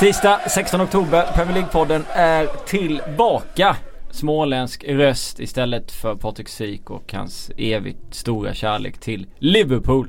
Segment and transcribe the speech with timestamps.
[0.00, 3.76] Tisdag 16 oktober, Premier League-podden är tillbaka.
[4.10, 10.08] Småländsk röst istället för Patrik Syk och hans evigt stora kärlek till Liverpool.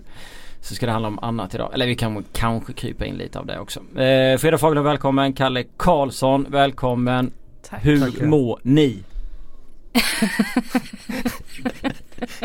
[0.61, 1.73] Så ska det handla om annat idag.
[1.73, 3.79] Eller vi kan kanske krypa in lite av det också.
[3.99, 5.33] Eh, Frida Fagerlund välkommen.
[5.33, 7.31] Kalle Karlsson välkommen.
[7.69, 7.85] Tack.
[7.85, 8.25] Hur Tackar.
[8.25, 9.03] mår ni?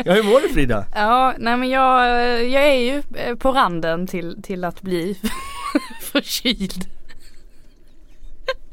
[0.05, 0.85] Ja hur mår du Frida?
[0.95, 2.09] Ja, nej men jag,
[2.49, 3.01] jag är ju
[3.35, 5.17] på randen till, till att bli
[6.01, 6.85] förkyld.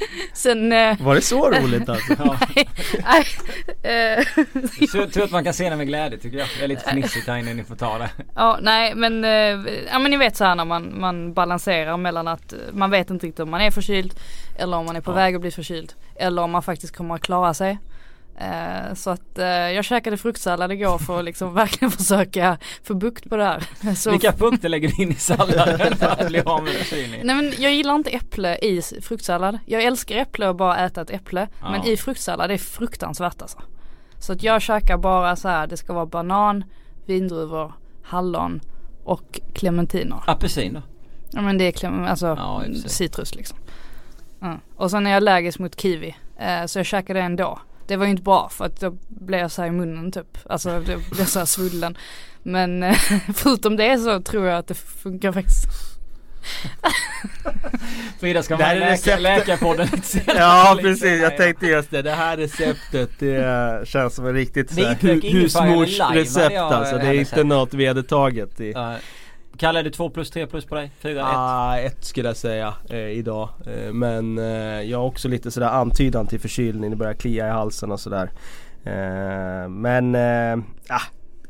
[0.33, 2.15] Sen, eh, Var det så roligt alltså?
[2.19, 2.39] Ja,
[3.91, 4.25] eh,
[4.93, 6.49] så, tur att man kan se det med glädje tycker jag.
[6.59, 8.11] Det är lite fnissigt här inne, ni får ta det.
[8.35, 12.29] ja nej men, eh, ja men ni vet så här när man, man balanserar mellan
[12.29, 14.15] att man vet inte riktigt om man är förkyld
[14.59, 15.15] eller om man är på Ja.
[15.15, 17.79] väg att bli förkyld eller om man faktiskt kommer att klara sig.
[18.39, 23.31] Eh, så att eh, jag käkade fruktsallad igår för att liksom verkligen försöka få bukt
[23.31, 23.95] på det här.
[23.95, 27.27] Så Vilka punkter lägger du in i salladen för att bli av med förkylningen?
[27.27, 29.59] Nej men jag gillar inte äpple i fruktsallad.
[29.67, 31.49] Jag älskar äpple och bara äta ett äpple.
[31.61, 31.71] Ja.
[31.71, 33.59] Men i fruktsallad det är fruktansvärt alltså.
[34.19, 36.65] Så att jag käkar bara så här, det ska vara banan,
[37.07, 38.61] vindruvor, hallon
[39.05, 40.23] och clementiner.
[40.27, 40.83] Apelsin då?
[41.31, 43.59] Ja men det är alltså Ja, citrus liksom.
[44.41, 44.59] Ja.
[44.77, 46.17] Och sen är jag allergisk mot kiwi.
[46.39, 47.59] Eh, så jag käkade det ändå.
[47.87, 50.39] Det var ju inte bra för att då blev jag så här i munnen typ.
[50.47, 51.97] Alltså det blev så här svullen.
[52.43, 52.97] Men eh,
[53.35, 55.67] förutom det så tror jag att det funkar faktiskt.
[58.21, 59.89] Frida ska vara läka, läkarpodden.
[60.27, 61.37] Ja precis, jag ja.
[61.37, 62.03] tänkte just det.
[62.03, 64.79] Det här receptet det känns som en riktigt
[65.23, 66.99] husmorsrecept jag alltså.
[66.99, 68.75] Det är inte något vedertaget i.
[69.57, 70.91] Kalle, är det 2 plus, 3 plus på dig?
[71.01, 71.27] 4, 1?
[71.27, 73.49] Ah, 1 skulle jag säga eh, idag.
[73.67, 76.91] Eh, men eh, jag har också lite sådär antydan till förkylning.
[76.91, 78.31] Det börjar klia i halsen och sådär.
[78.85, 81.03] Eh, men eh, ah,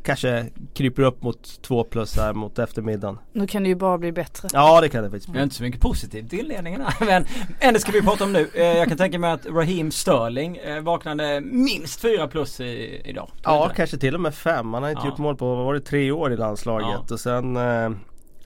[0.03, 3.19] kanske kryper upp mot två plus här mot eftermiddagen.
[3.33, 4.49] Nu kan det ju bara bli bättre.
[4.53, 5.39] Ja det kan det faktiskt bli.
[5.39, 7.27] har inte så mycket positivt till inledningen här men
[7.61, 8.51] en ska vi prata om nu.
[8.55, 13.31] Eh, Jag kan tänka mig att Raheem Sterling eh, vaknade minst 4 plus i, idag.
[13.43, 14.75] Ja kanske till och med fem.
[14.75, 15.09] Han har inte Ja.
[15.11, 16.89] gjort mål på, vad var det, tre år i landslaget.
[17.09, 17.15] Ja.
[17.15, 17.91] Och sen eh,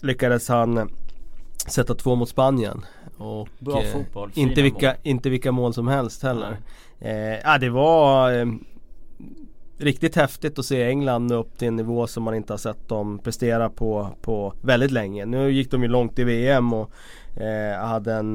[0.00, 0.84] lyckades han eh,
[1.68, 2.84] sätta två mot Spanien.
[3.18, 4.96] Och, Bra eh, fotboll, fina inte, vilka, mål.
[5.02, 6.56] inte vilka mål som helst heller.
[7.00, 7.12] Eh,
[7.44, 8.46] ja, det var eh,
[9.78, 13.18] riktigt häftigt att se England upp till en nivå som man inte har sett dem
[13.18, 15.24] prestera på, på väldigt länge.
[15.24, 16.90] Nu gick de ju långt i VM och
[17.36, 18.34] eh, hade en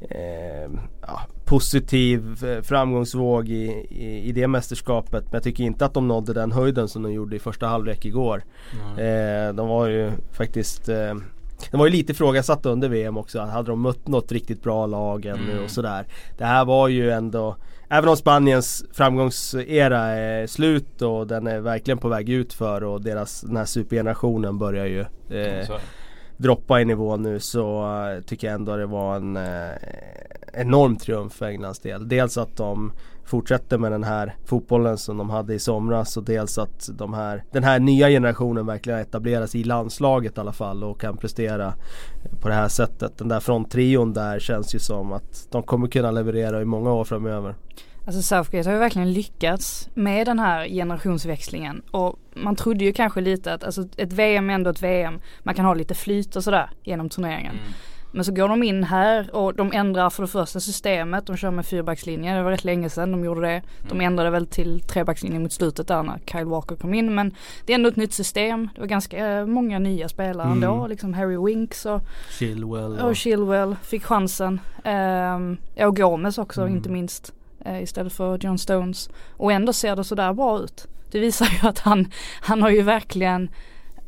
[0.00, 0.70] eh,
[1.02, 5.24] ja, positiv eh, framgångsvåg i, i, i det mästerskapet.
[5.24, 8.04] Men jag tycker inte att de nådde den höjden som de gjorde i första halvlek
[8.04, 8.42] igår.
[8.98, 10.88] Eh, de var ju faktiskt
[11.62, 13.40] eh, de var ju lite ifrågasatta under VM också.
[13.40, 15.64] Hade de mött något riktigt bra lag ännu Mm.
[15.64, 16.06] och sådär.
[16.38, 17.56] Det här var ju ändå
[17.88, 23.02] Även om Spaniens framgångsera är slut och den är verkligen på väg ut för och
[23.02, 25.00] deras, den här supergenerationen börjar ju
[25.40, 25.78] eh, Så.
[26.36, 29.70] droppa i nivå nu så eh, tycker jag ändå det var en eh,
[30.52, 32.08] enorm triumf för Englands del.
[32.08, 32.92] Dels att de
[33.26, 37.44] fortsätter med den här fotbollen som de hade i somras och dels att de här,
[37.52, 41.74] den här nya generationen verkligen etableras i landslaget i alla fall och kan prestera
[42.40, 43.18] på det här sättet.
[43.18, 47.04] Den där fronttrion där känns ju som att de kommer kunna leverera i många år
[47.04, 47.54] framöver.
[48.06, 53.20] Alltså Southgate har ju verkligen lyckats med den här generationsväxlingen och man trodde ju kanske
[53.20, 55.20] lite att alltså ett VM är ändå ett VM.
[55.42, 57.52] Man kan ha lite flyt och sådär genom turneringen.
[57.52, 57.72] Mm.
[58.16, 61.26] Men så går de in här och de ändrar för det första systemet.
[61.26, 62.34] De kör med fyrbackslinje.
[62.36, 63.62] Det var rätt länge sedan de gjorde det.
[63.88, 67.14] De ändrade väl till trebackslinje mot slutet där när Kyle Walker kom in.
[67.14, 67.34] Men
[67.66, 68.68] det är ändå ett nytt system.
[68.74, 70.62] Det var ganska eh, många nya spelare Mm.
[70.62, 70.86] ändå.
[70.86, 72.00] Liksom Harry Winks och,
[72.38, 74.60] Chilwell och Chilwell fick chansen.
[75.74, 76.76] Ja, och Gomes också Mm.
[76.76, 77.32] inte minst.
[77.64, 79.10] eh, istället för John Stones.
[79.36, 80.86] Och ändå ser det sådär bra ut.
[81.10, 82.06] Det visar ju att han,
[82.40, 83.48] han har ju verkligen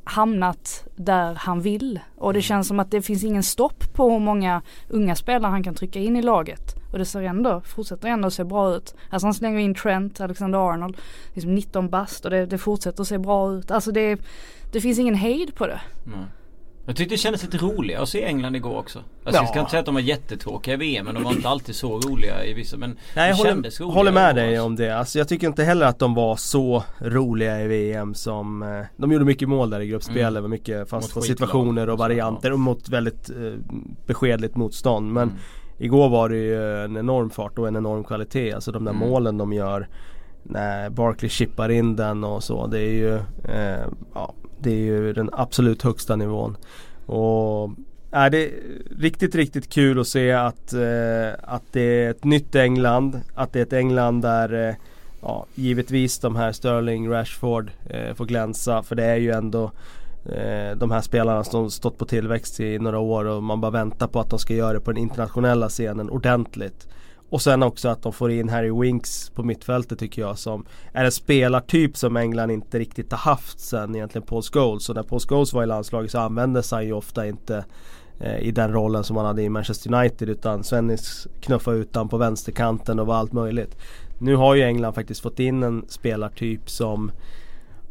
[0.08, 2.00] hamnat där han vill.
[2.16, 5.62] Och det känns som att det finns ingen stopp på hur många unga spelare han
[5.62, 6.74] kan trycka in i laget.
[6.92, 8.94] Och det ser ändå, fortsätter ändå se bra ut.
[9.10, 10.96] Alltså han slänger in Trent, Alexander Arnold,
[11.34, 13.70] liksom 19 bast och det, det fortsätter se bra ut.
[13.70, 14.20] Alltså det,
[14.72, 15.80] det finns ingen hejd på det.
[16.06, 16.24] Mm.
[16.88, 18.98] Jag tyckte det kändes lite roligare att se England igår också.
[18.98, 19.60] Alltså jag ska Ja.
[19.60, 22.44] inte säga att de var jättetråkiga i VM men de var inte alltid så roliga
[22.44, 24.66] i vissa men Nej jag håller, håller med dig alltså.
[24.66, 24.90] om det.
[24.98, 29.12] Alltså jag tycker inte heller att de var så roliga i VM som eh, De
[29.12, 30.42] gjorde mycket mål där i gruppspelet Mm.
[30.42, 33.36] med mycket fasta situationer och varianter och mot väldigt eh,
[34.06, 35.12] beskedligt motstånd.
[35.12, 35.34] Men Mm.
[35.78, 38.52] igår var det ju en enorm fart och en enorm kvalitet.
[38.52, 39.08] Alltså de där Mm.
[39.08, 39.88] målen de gör
[40.42, 42.66] när Barkley chippar in den och så.
[42.66, 43.14] Det är ju,
[43.54, 46.56] eh, ja, det är ju den absolut högsta nivån.
[47.06, 47.70] Och
[48.10, 48.52] är det är
[48.98, 53.20] riktigt, riktigt kul att se att, eh, att det är ett nytt England.
[53.34, 54.74] Att det är ett England där eh,
[55.20, 58.82] ja, givetvis de här Sterling, Rashford eh, får glänsa.
[58.82, 59.70] För det är ju ändå
[60.24, 64.06] eh, de här spelarna som stått på tillväxt i några år och man bara väntar
[64.06, 66.88] på att de ska göra det på den internationella scenen ordentligt.
[67.30, 71.04] Och sen också att de får in Harry Winks på mittfältet tycker jag som är
[71.04, 74.88] en spelartyp som England inte riktigt har haft sen egentligen Paul Scholes.
[74.88, 77.64] Och när Paul Scholes var i landslaget så användes han ju ofta inte
[78.20, 82.08] eh, i den rollen som han hade i Manchester United utan Svennis knuffade ut honom
[82.08, 83.76] på vänsterkanten och var allt möjligt.
[84.18, 87.10] Nu har ju England faktiskt fått in en spelartyp som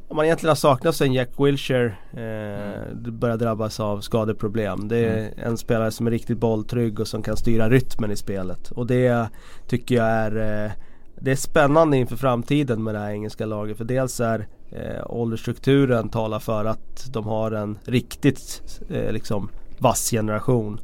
[0.08, 3.20] om man egentligen har saknat sen Jack Wilshere eh, mm.
[3.20, 4.88] börjar drabbas av skadeproblem.
[4.88, 5.34] Det är mm.
[5.38, 8.72] en spelare som är riktigt bolltrygg och som kan styra rytmen i spelet.
[8.72, 9.30] Och det
[9.68, 10.72] tycker jag är eh,
[11.16, 13.78] Det är spännande inför framtiden med det här engelska laget.
[13.78, 19.50] För dels är eh, åldersstrukturen talar för att de har en riktigt eh, liksom
[19.82, 20.80] vass generation.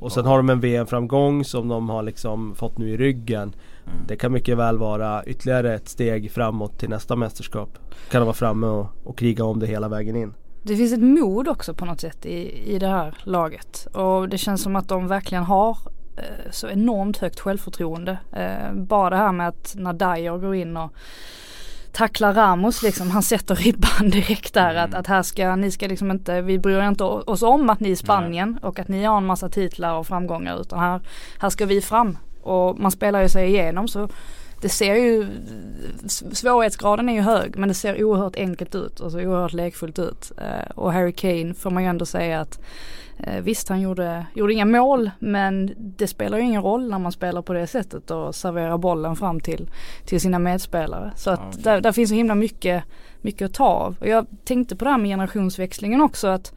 [0.00, 3.54] Och sen har de en VM-framgång som de har liksom fått nu i ryggen.
[3.86, 3.98] Mm.
[4.08, 7.78] Det kan mycket väl vara ytterligare ett steg framåt till nästa mästerskap.
[8.10, 10.34] Kan de vara framme och, och kriga om det hela vägen in.
[10.62, 13.86] Det finns ett mod också på något sätt i, i det här laget.
[13.92, 15.78] Och det känns som att de verkligen har
[16.16, 18.18] eh, så enormt högt självförtroende.
[18.32, 20.92] Eh, bara det här med att när Dyer går in och
[21.96, 24.84] tacklar Ramos liksom, han sätter ribban direkt där mm.
[24.84, 27.90] att, att här ska, ni ska liksom inte, vi bryr inte oss om att ni
[27.90, 28.68] är Spanien Nej.
[28.68, 31.00] och att ni har en massa titlar och framgångar utan här,
[31.40, 34.08] här ska vi fram och man spelar ju sig igenom så
[34.60, 35.26] det ser ju,
[36.32, 40.32] svårighetsgraden är ju hög men det ser oerhört enkelt ut och så oerhört lekfullt ut.
[40.38, 42.60] Eh, och Harry Kane får man ju ändå säga att
[43.42, 47.42] visst han gjorde, gjorde inga mål men det spelar ju ingen roll när man spelar
[47.42, 49.70] på det sättet och serverar bollen fram till,
[50.04, 51.12] till sina medspelare.
[51.16, 51.62] Så att okay.
[51.62, 52.84] där, där finns så himla mycket,
[53.20, 53.96] mycket att ta av.
[54.00, 56.54] Och jag tänkte på det här med generationsväxlingen också att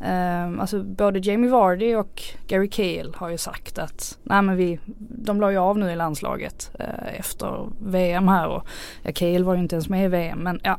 [0.00, 4.78] Um, alltså både Jamie Vardy och Gary Cahill har ju sagt att nej men vi,
[4.98, 8.66] de la ju av nu i landslaget uh, efter VM här och
[9.02, 10.78] ja, Cahill var ju inte ens med i VM men ja.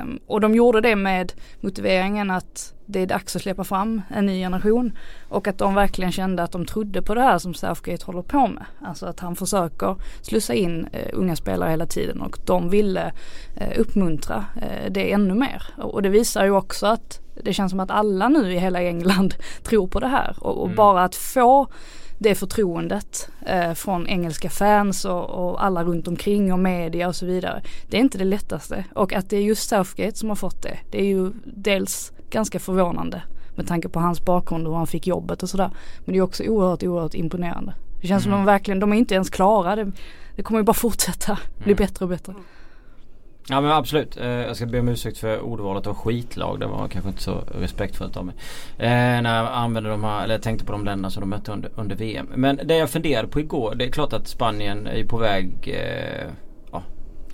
[0.00, 4.26] Um, och de gjorde det med motiveringen att det är dags att släppa fram en
[4.26, 4.98] ny generation
[5.28, 8.46] och att de verkligen kände att de trodde på det här som Southgate håller på
[8.46, 8.64] med.
[8.80, 13.12] Alltså att han försöker slussa in uh, unga spelare hela tiden och de ville
[13.60, 15.62] uh, uppmuntra uh, det ännu mer.
[15.76, 18.82] Och, och det visar ju också att det känns som att alla nu i hela
[18.82, 20.76] England tror på det här och, och mm.
[20.76, 21.68] bara att få
[22.18, 27.26] det förtroendet eh, från engelska fans och, och, alla runt omkring och media och så
[27.26, 27.62] vidare.
[27.88, 30.78] Det är inte det lättaste och att det är just Southgate som har fått det.
[30.90, 33.22] Det är ju dels ganska förvånande
[33.56, 35.70] med tanke på hans bakgrund och hur han fick jobbet och sådär.
[36.04, 37.74] Men det är också oerhört, oerhört imponerande.
[38.00, 38.36] Det känns mm.
[38.36, 39.76] som de verkligen, de är inte ens klara.
[39.76, 39.92] Det,
[40.36, 41.76] det kommer ju bara fortsätta bli mm.
[41.76, 42.34] bättre och bättre.
[43.50, 44.16] Ja men absolut.
[44.16, 46.60] Eh, jag ska be om ursäkt för ordvalet av skitlag.
[46.60, 48.34] Det var kanske inte så respektfullt av mig.
[48.78, 51.70] Eh, när jag använde de här, eller tänkte på de länderna som de mötte under,
[51.74, 52.28] under VM.
[52.34, 53.74] Men det jag funderade på igår.
[53.74, 56.30] Det är klart att Spanien är på väg eh,
[56.72, 56.82] ja,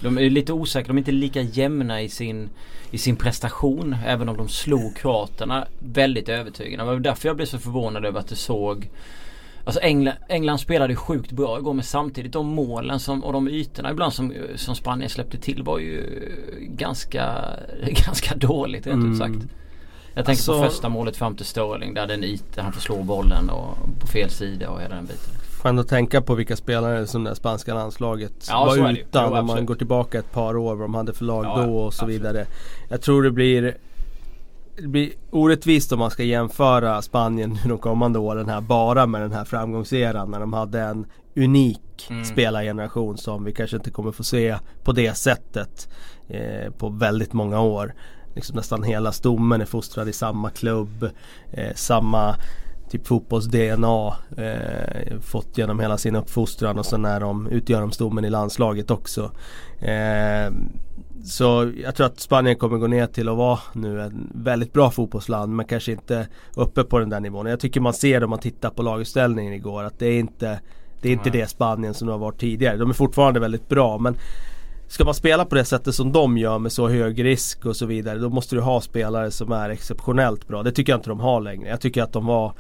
[0.01, 0.89] De är lite osäkra.
[0.89, 2.51] De är inte lika jämna i sin,
[2.91, 3.97] i sin prestation.
[4.07, 6.85] Även om de slog kroaterna väldigt övertygande.
[6.85, 8.91] Det var därför jag blev så förvånad över att det såg
[9.65, 13.91] Alltså England, England spelade sjukt bra igår men samtidigt de målen som, och de ytorna
[13.91, 16.03] ibland som, som Spanien släppte till var ju
[16.61, 17.35] ganska,
[18.07, 19.13] ganska dåligt rent mm.
[19.13, 19.55] ut sagt.
[20.15, 23.03] Jag tänker alltså, på första målet fram till Sterling där den yta, han får slå
[23.03, 25.35] bollen och på fel sida och hela den biten.
[25.63, 29.33] Får ändå tänka på vilka spelare som det spanska landslaget ja, var utan.
[29.33, 31.95] När man går tillbaka ett par år vad de hade för lag ja, då och
[31.95, 32.21] så absolut.
[32.21, 32.47] vidare.
[32.89, 33.77] Jag tror det blir
[34.77, 39.33] det blir orättvist om man ska jämföra Spanien de kommande åren här bara med den
[39.33, 42.25] här framgångseran när de hade en unik mm.
[42.25, 45.89] spelargeneration som vi kanske inte kommer få se på det sättet
[46.29, 47.95] eh, på väldigt många år.
[48.35, 51.11] Liksom nästan hela stommen är fostrad i samma klubb,
[51.53, 52.37] eh, samma
[52.91, 58.25] typ fotbolls-DNA eh, fått genom hela sin uppfostran och sen är de, utgör de stommen
[58.25, 59.31] i landslaget också.
[61.23, 64.91] Så jag tror att Spanien kommer gå ner till att vara nu en väldigt bra
[64.91, 67.47] fotbollsland men kanske inte uppe på den där nivån.
[67.47, 70.61] Jag tycker man ser det om man tittar på lagutställningen igår att det är inte
[71.03, 72.77] det är inte det Spanien som det har varit tidigare.
[72.77, 74.17] De är fortfarande väldigt bra men
[74.89, 77.87] Ska man spela på det sättet som de gör med så hög risk och så
[77.87, 80.63] vidare då måste du ha spelare som är exceptionellt bra.
[80.63, 81.69] Det tycker jag inte de har längre.
[81.69, 82.53] Jag tycker att de var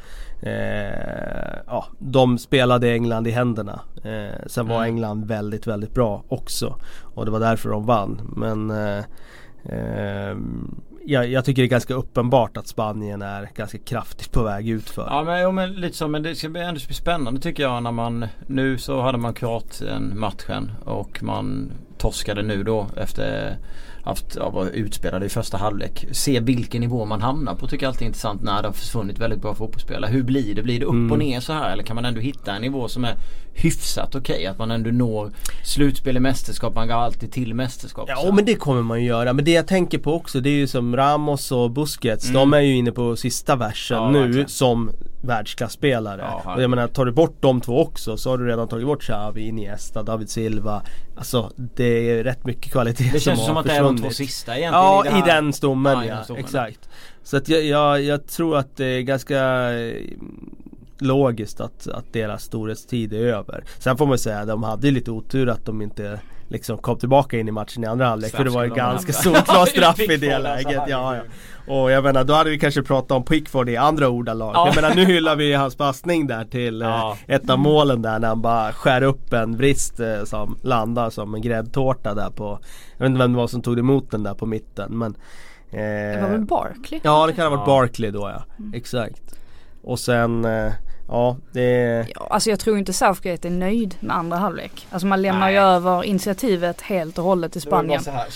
[0.45, 3.81] eh, ja, De spelade England i händerna.
[4.05, 4.89] Eh, sen var mm.
[4.89, 6.77] England väldigt, väldigt bra också.
[7.03, 8.21] Och det var därför de vann.
[8.37, 9.05] Men eh,
[9.65, 10.37] eh
[11.07, 15.07] jag, jag, tycker det är ganska uppenbart att Spanien är ganska kraftigt på väg utför.
[15.11, 17.93] Ja men, jo, men lite så men det ska bli ändå spännande tycker jag när
[17.93, 23.57] man Nu så hade man Kroatien matchen och man torskade nu då efter
[24.05, 26.07] haft, ja, var utspelade i första halvlek.
[26.13, 29.19] Se vilken nivå man hamnar på tycker jag alltid är intressant när det har försvunnit
[29.19, 30.11] väldigt bra fotbollsspelare.
[30.11, 30.63] Hur blir det?
[30.63, 31.13] Blir det upp Mm.
[31.13, 33.15] och ner så här eller kan man ändå hitta en nivå som är
[33.55, 34.47] hyfsat okej?
[34.47, 35.31] Att man ändå når
[35.65, 38.05] slutspel i mästerskap, man går alltid till mästerskap.
[38.09, 39.33] Ja men det kommer man ju göra.
[39.33, 42.25] Men det jag tänker på också det är ju som Ramos och Busquets.
[42.25, 42.35] Mm.
[42.35, 44.49] De är ju inne på sista versen Ja, nu verkligen.
[44.49, 44.91] som
[45.23, 46.21] världsklasspelare.
[46.45, 48.87] Ja, och jag menar tar du bort de två också så har du redan tagit
[48.87, 50.83] bort Xavi, Iniesta, David Silva.
[51.17, 53.99] Alltså det är rätt mycket kvalitet Det som känns har som att det är de
[53.99, 55.27] två sista egentligen Ja i, här.
[55.27, 56.45] den stommen Ja, ja, i den stommen.
[56.45, 56.89] exakt.
[57.23, 59.39] Så att jag, jag, jag tror att det är ganska
[59.73, 60.03] eh,
[60.99, 63.65] logiskt att, att deras storhetstid är över.
[63.79, 66.99] Sen får man säga att de hade ju lite otur att de inte liksom kom
[66.99, 68.33] tillbaka in i matchen i andra halvlek.
[68.37, 70.83] För det var ju ganska solklar straff i det läget.
[70.89, 71.23] Ja, ja.
[71.75, 74.53] Och jag menar då hade vi kanske pratat om Pickford i andra ordalag.
[74.55, 74.67] Ja.
[74.67, 77.17] Jag menar nu hyllar vi hans passning där till eh, Ja.
[77.27, 81.35] ett av målen där när han bara skär upp en vrist eh, som landar som
[81.35, 82.59] en gräddtårta där på
[82.97, 85.15] Jag vet inte vem det var som tog emot den där på mitten men
[85.71, 87.01] eh, Det var väl Barkley?
[87.05, 87.67] Ja det kan ha varit Ja.
[87.67, 89.35] Barkley då ja, exakt.
[89.85, 90.73] Och sen, eh,
[91.09, 94.87] ja det Ja, alltså jag tror inte Southgate är nöjd med andra halvlek.
[94.91, 95.65] Alltså man lämnar ju Nej.
[95.65, 98.03] över initiativet helt och hållet till Spanien.
[98.03, 98.27] Så här.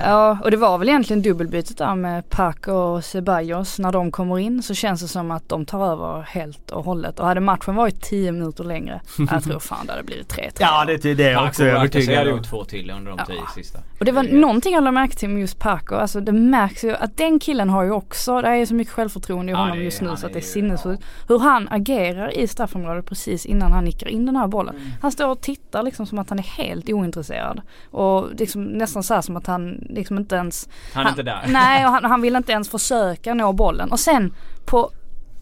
[0.00, 3.78] Ja, och det var väl egentligen dubbelbytet där med Paco och Ceballos.
[3.78, 7.20] När de kommer in så känns det som att de tar över helt och hållet.
[7.20, 10.52] Och hade matchen varit 10 minuter längre, jag tror fan det hade blivit 3-3.
[10.58, 12.36] Ja det, det är jag också övertygad hade om.
[12.36, 13.24] gjort två till under de Ja.
[13.26, 13.78] tio sista.
[13.98, 15.94] Och det var någonting jag lade märke till med just Paco.
[15.94, 19.52] Alltså det märks ju att den killen har ju också, det är så mycket självförtroende
[19.52, 21.04] i honom är- just nu han så att det är ju- sinnessjukt.
[21.28, 24.74] Hur han agerar i straffområdet precis innan han nickar in den här bollen.
[24.76, 24.88] Mm.
[25.02, 27.60] Han står och tittar liksom som att han är helt ointresserad.
[27.90, 31.44] Och liksom nästan så här som att han liksom inte ens Han är inte där.
[31.48, 33.90] Nej och han, han vill inte ens försöka nå bollen.
[33.92, 34.34] Och sen
[34.66, 34.90] på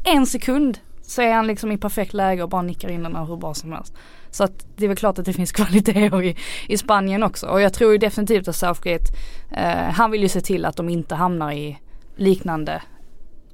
[0.04, 3.24] en sekund så är han liksom i perfekt läge och bara nickar in den här
[3.24, 3.94] hur bra som helst.
[4.34, 6.36] Så att det är väl klart att det finns kvaliteter i,
[6.68, 7.46] i Spanien också.
[7.46, 9.04] Och jag tror ju definitivt att Southgate,
[9.50, 11.78] eh, han vill ju se till att de inte hamnar i
[12.16, 12.82] liknande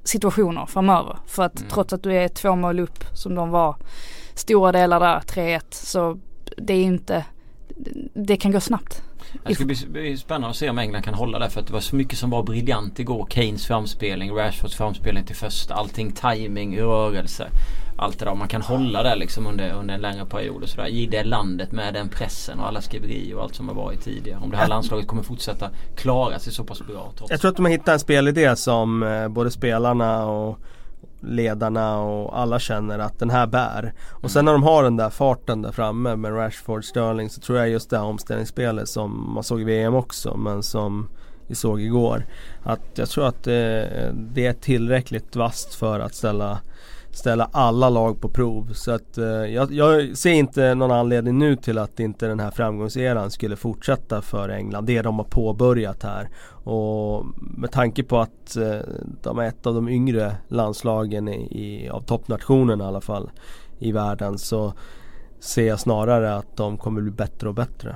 [0.03, 1.17] situationer framöver.
[1.27, 1.69] För att Mm.
[1.69, 3.75] trots att du är två mål upp som de var
[4.33, 6.19] stora delar där, 3-1, så
[6.57, 7.25] det är inte,
[8.13, 9.03] det kan gå snabbt.
[9.47, 11.79] Det ska bli spännande att se om England kan hålla det för att det var
[11.79, 13.27] så mycket som var briljant igår.
[13.29, 15.73] Kanes framspelning, Rashfords framspelning till första.
[15.73, 17.49] Allting timing, rörelse.
[18.01, 18.31] Allt det där.
[18.31, 20.87] Om man kan hålla det liksom under, under en längre period och sådär.
[20.87, 24.39] I det landet med den pressen och alla skriverier och allt som har varit tidigare.
[24.43, 27.55] Om det här landslaget kommer fortsätta klara sig så pass bra trots Jag tror att
[27.55, 30.59] de har hittat en spelidé som eh, både spelarna och
[31.19, 33.93] ledarna och alla känner att den här bär.
[34.09, 37.57] Och sen när de har den där farten där framme med Rashford, Sterling så tror
[37.57, 41.07] jag just det här omställningsspelet som man såg i VM också men som
[41.47, 42.25] vi såg igår.
[42.63, 43.53] Att jag tror att eh,
[44.13, 46.59] det är tillräckligt vasst för att ställa
[47.11, 48.73] ställa alla lag på prov.
[48.73, 52.51] Så att eh, jag, jag ser inte någon anledning nu till att inte den här
[52.51, 54.85] framgångseran skulle fortsätta för England.
[54.85, 56.29] Det de har påbörjat här.
[56.63, 58.79] Och med tanke på att eh,
[59.21, 63.29] de är ett av de yngre landslagen i, i, av toppnationerna i alla fall
[63.79, 64.73] i världen så
[65.39, 67.95] ser jag snarare att de kommer bli bättre och bättre.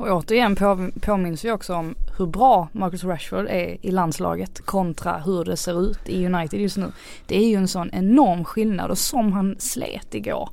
[0.00, 5.18] Och återigen på, påminns vi också om hur bra Marcus Rashford är i landslaget kontra
[5.18, 6.92] hur det ser ut i United just nu.
[7.26, 10.48] Det är ju en sån enorm skillnad och som han slet igår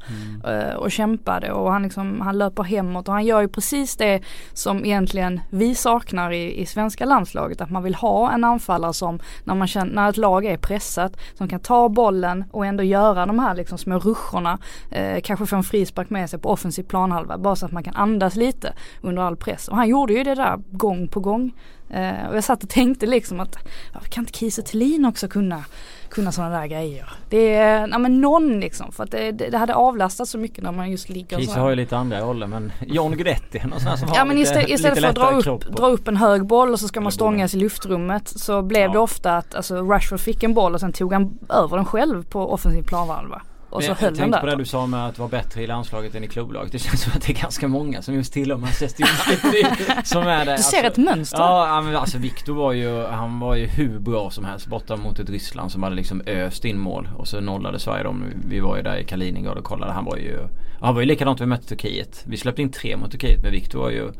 [0.47, 4.21] eh, och kämpade och han, liksom, han löper hemåt och han gör ju precis det
[4.53, 7.61] som egentligen vi saknar i, i svenska landslaget.
[7.61, 11.17] Att man vill ha en anfallare som när, man känner, när ett lag är pressat
[11.33, 14.59] som kan ta bollen och ändå göra de här liksom små ruscherna.
[14.91, 17.95] Eh, kanske få en frispark med sig på offensiv planhalva bara så att man kan
[17.95, 19.67] andas lite under all press.
[19.67, 21.51] Och han gjorde ju det där gång på gång.
[21.89, 23.55] Eh, och jag satt och tänkte liksom att
[23.93, 25.63] varför kan inte Kiese Thelin också kunna,
[26.09, 27.09] kunna sådana där grejer?
[27.29, 30.71] Det är, ja men någon liksom för att det, det, hade avlastat så mycket när
[30.71, 33.89] man just ligger Kiese har ju lite andra roller men John Guidetti är någon sån
[33.89, 35.87] här som Ja har men lite, istället, istället lite för att dra upp, och- dra
[35.87, 38.91] upp en hög boll och så ska man stångas i luftrummet så blev Ja.
[38.91, 42.23] det ofta att alltså, Rashford fick en boll och sen tog han över den själv
[42.23, 43.41] på offensiv planhalva.
[43.77, 44.41] Och så Men höll jag den tänkte där.
[44.41, 46.71] på det du sa med att vara bättre i landslaget än i klubblaget.
[46.71, 49.65] Det känns som att det är ganska många som just tillhör Manchester United
[50.07, 50.57] som är det.
[50.57, 51.37] Du ser ett mönster.
[51.39, 55.19] Ja men alltså Viktor var ju, han var ju hur bra som helst borta mot
[55.19, 57.09] ett Ryssland som hade liksom öst in mål.
[57.17, 58.23] Och så nollade Sverige dem.
[58.49, 59.91] Vi var ju där i Kaliningrad och kollade.
[59.91, 60.39] Han var ju,
[60.81, 62.23] han var ju likadant vi mötte Turkiet.
[62.27, 64.11] Vi släppte in tre mot Turkiet men Viktor var ju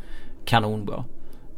[0.46, 1.04] kanonbra.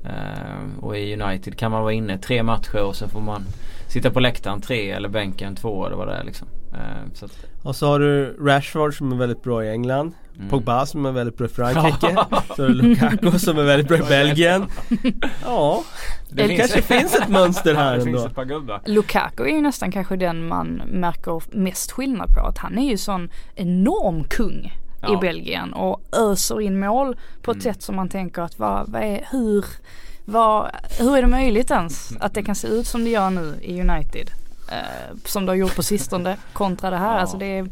[0.05, 3.45] Eh, och i United kan man vara inne tre matcher och sen får man
[3.87, 6.47] sitta på läktaren tre eller bänken två eller vad det är liksom.
[6.73, 7.31] Eh, så att,
[7.63, 10.13] Och så har du Rashford som är väldigt bra i England.
[10.35, 10.49] mm.
[10.49, 12.15] Pogba som är väldigt bra i Frankrike.
[12.55, 14.65] så har du Lukaku som är väldigt bra i Belgien.
[15.45, 15.83] Ja,
[16.29, 18.27] det, kanske finns ett mönster här det finns ändå.
[18.27, 18.81] ett par gubbar.
[18.85, 22.39] Lukaku är ju nästan kanske den man märker mest skillnad på.
[22.39, 24.73] Att han är ju sån enorm kung.
[25.13, 27.73] i Belgien och öser in mål på ett mm.
[27.73, 29.65] sätt som man tänker att vad, vad är, hur,
[30.25, 33.59] vad, hur är det möjligt ens att det kan se ut som det gör nu
[33.61, 34.29] i United?
[34.71, 37.13] Eh, som det har gjort på sistone kontra det här.
[37.13, 37.19] Ja.
[37.19, 37.67] Alltså det är,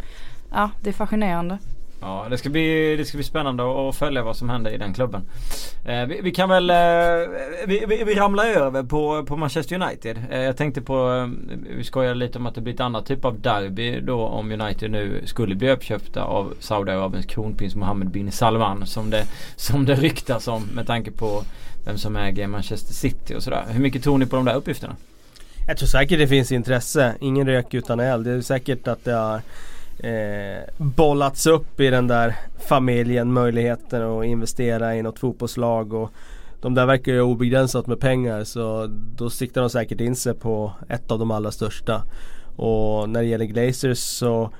[0.51, 1.57] ja, det är fascinerande.
[2.01, 4.93] Ja det ska bli, det ska bli spännande att följa vad som händer i den
[4.93, 5.21] klubben.
[5.85, 6.75] Eh, vi, vi, kan väl, eh,
[7.67, 10.17] vi, vi, vi, ramlar över på, på Manchester United.
[10.31, 13.25] Eh, jag tänkte på, eh, vi skojade lite om att det blir ett annat typ
[13.25, 18.85] av derby då om United nu skulle bli uppköpta av Saudiarabiens kronprins Mohammed bin Salman.
[18.85, 19.25] Som det,
[19.55, 21.43] som det ryktas om med tanke på
[21.85, 23.65] vem som äger Manchester City och sådär.
[23.69, 24.95] Hur mycket tror ni på de där uppgifterna?
[25.69, 27.15] Jag tror säkert det finns intresse.
[27.19, 28.25] Ingen rök utan eld.
[28.25, 29.41] Det är säkert att det har
[29.99, 35.93] eh, bollats upp i den där familjen möjligheten att investera i något fotbollslag.
[35.93, 36.11] Och
[36.61, 40.71] de där verkar ju obegränsat med pengar så då siktar de säkert in sig på
[40.89, 42.03] ett av de allra största.
[42.55, 44.51] Och när det gäller Glazers så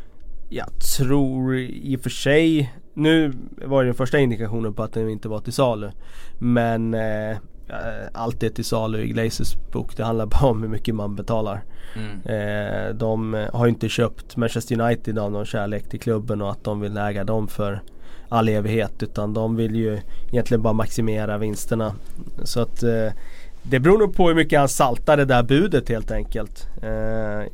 [0.50, 3.34] jag tror i och för sig Nu
[3.66, 5.92] var det den första indikationen på att den inte var till salu.
[6.40, 7.38] Men eh, Eh,
[8.14, 9.98] allt är till salu i Glazers bok.
[9.98, 11.64] Det handlar bara om hur mycket man betalar.
[11.96, 12.22] Mm.
[12.22, 16.80] Eh, de har inte köpt Manchester United av någon kärlek till klubben och att de
[16.80, 17.82] vill äga dem för
[18.30, 19.04] all evighet.
[19.04, 20.00] Utan de vill ju
[20.32, 21.94] egentligen bara maximera vinsterna.
[22.44, 23.12] Så att eh,
[23.64, 26.68] det beror nog på hur mycket han saltar det där budet helt enkelt.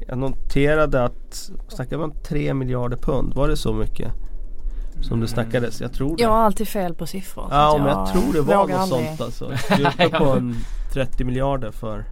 [0.07, 3.33] jag noterade att, snackade man 3 miljarder pund?
[3.33, 4.11] Var det så mycket?
[5.03, 6.23] Som det snackades, jag tror det.
[6.23, 7.47] Jag har alltid fel på siffror.
[7.51, 9.07] Ja men jag, jag tror det var något aldrig.
[9.07, 9.51] sånt alltså.
[9.77, 10.55] Vi är uppe på en
[10.93, 12.05] 30 miljarder för,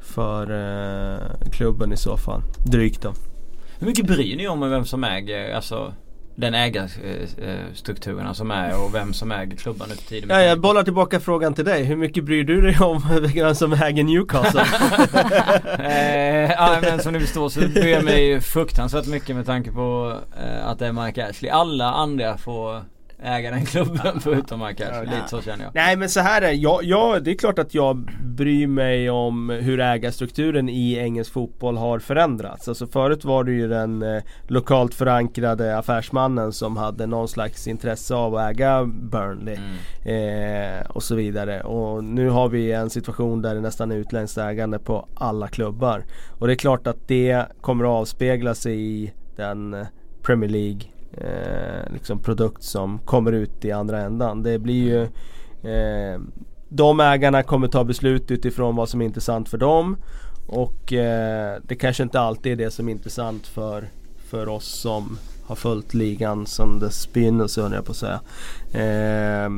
[0.00, 2.42] för eh, klubben i så fall.
[2.66, 3.12] Drygt då.
[3.78, 5.92] Hur mycket bryr ni om vem som äger, alltså
[6.34, 10.30] den ägarstrukturerna som är och vem som äger klubban nu för tiden.
[10.30, 11.84] Ja, jag bollar tillbaka frågan till dig.
[11.84, 13.02] Hur mycket bryr du dig om
[13.34, 14.60] vem som äger Newcastle?
[15.78, 20.18] eh, ja men som ni förstår så bryr jag mig fruktansvärt mycket med tanke på
[20.42, 21.50] eh, att det är Mike Ashley.
[21.50, 22.82] Alla andra får
[23.22, 25.14] äga den klubben förutom Mike Ashley.
[25.14, 25.74] Lite så känner jag.
[25.74, 29.50] Nej men så här är jag, jag, det är klart att jag bryr mig om
[29.50, 32.68] hur ägarstrukturen i engelsk fotboll har förändrats.
[32.68, 38.14] Alltså förut var det ju den eh, lokalt förankrade affärsmannen som hade någon slags intresse
[38.14, 39.56] av att äga Burnley.
[40.04, 40.80] Mm.
[40.80, 41.60] Eh, och så vidare.
[41.60, 46.04] Och nu har vi en situation där det nästan är utländskt ägande på alla klubbar.
[46.38, 49.86] Och det är klart att det kommer att avspegla sig i den eh,
[50.22, 50.80] Premier League
[51.12, 54.42] eh, liksom produkt som kommer ut i andra ändan.
[54.42, 55.02] Det blir ju
[55.72, 56.20] eh,
[56.68, 59.96] De ägarna kommer ta beslut utifrån vad som är intressant för dem.
[60.46, 63.88] Och eh, det kanske inte alltid är det som är intressant för,
[64.30, 68.20] för oss som har följt ligan som dess begynnelse höll jag på att säga.
[68.72, 69.50] Eh,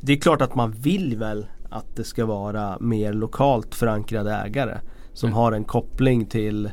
[0.00, 4.78] det är klart att man vill väl att det ska vara mer lokalt förankrade ägare.
[5.12, 5.36] Som mm.
[5.36, 6.70] har en koppling till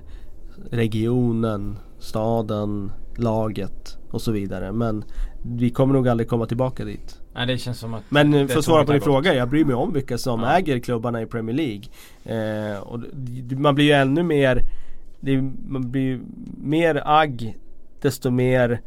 [0.72, 4.72] regionen, staden, laget och så vidare.
[4.72, 5.04] Men
[5.44, 7.22] vi kommer nog aldrig komma tillbaka dit.
[7.34, 9.76] Nej det känns som att Men för att svara på din fråga, jag bryr mig
[9.76, 10.58] om vilka som ja.
[10.58, 11.84] äger klubbarna i Premier League.
[12.24, 13.00] Eh, och
[13.52, 14.62] man blir ju ännu mer
[15.20, 16.20] det, Man blir
[16.58, 17.58] mer agg
[18.02, 18.82] desto mer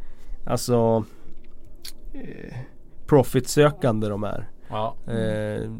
[0.44, 1.04] Alltså
[2.12, 2.54] eh,
[3.06, 4.48] Profitsökande de är.
[4.68, 4.96] Ja.
[5.06, 5.70] Eh,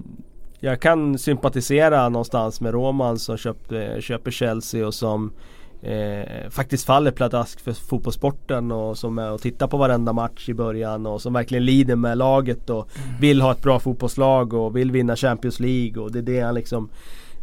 [0.60, 5.32] jag kan sympatisera någonstans med Roman som köpte, köper Chelsea och som
[5.82, 10.54] eh, faktiskt faller pladask för fotbollssporten och som är och tittar på varenda match i
[10.54, 13.20] början och som verkligen lider med laget och mm.
[13.20, 16.54] vill ha ett bra fotbollslag och vill vinna Champions League och det är det han
[16.54, 16.88] liksom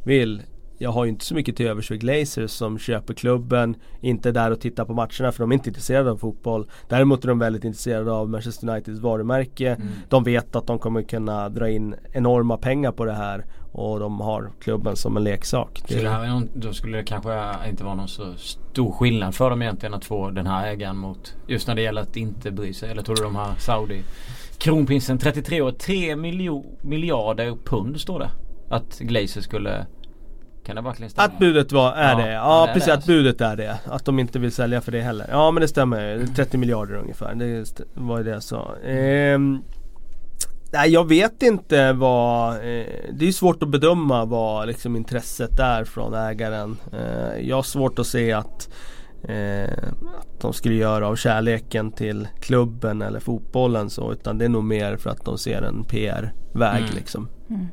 [0.03, 0.41] vill.
[0.81, 4.51] Jag har ju inte så mycket till övers för Glazers som köper klubben, inte där
[4.51, 6.69] och tittar på matcherna för de är inte intresserade av fotboll.
[6.89, 9.67] Däremot är de väldigt intresserade av Manchester Uniteds varumärke.
[9.69, 9.87] Mm.
[10.09, 14.21] De vet att de kommer kunna dra in enorma pengar på det här och de
[14.21, 15.81] har klubben som en leksak.
[15.87, 19.61] Så det här då skulle det kanske inte vara någon så stor skillnad för dem
[19.61, 22.91] egentligen att få den här ägaren mot just när det gäller att inte bry sig.
[22.91, 24.01] Eller tror du de har Saudi
[24.57, 26.15] Kronprinsen 33 år 3
[26.81, 28.29] miljarder pund står det.
[28.69, 29.85] Att Glazer skulle
[30.69, 31.25] kan det verkligen stämma?
[31.25, 32.31] Att budet var, är ja, det.
[32.31, 33.79] Ja det precis, att budet är det.
[33.85, 35.27] Att de inte vill sälja för det heller.
[35.31, 36.25] Ja men det stämmer.
[36.35, 37.35] 30 miljarder ungefär.
[37.35, 38.75] Det var det jag sa.
[38.85, 39.59] Ehm,
[40.71, 45.83] Nej jag vet inte vad eh, Det är svårt att bedöma vad liksom intresset är
[45.83, 46.77] från ägaren.
[46.93, 48.69] Eh, jag har svårt att se att,
[49.23, 49.71] eh,
[50.19, 54.63] att de skulle göra av kärleken till klubben eller fotbollen så utan det är nog
[54.63, 56.95] mer för att de ser en PR-väg mm.
[56.95, 57.27] liksom.
[57.49, 57.67] Mm.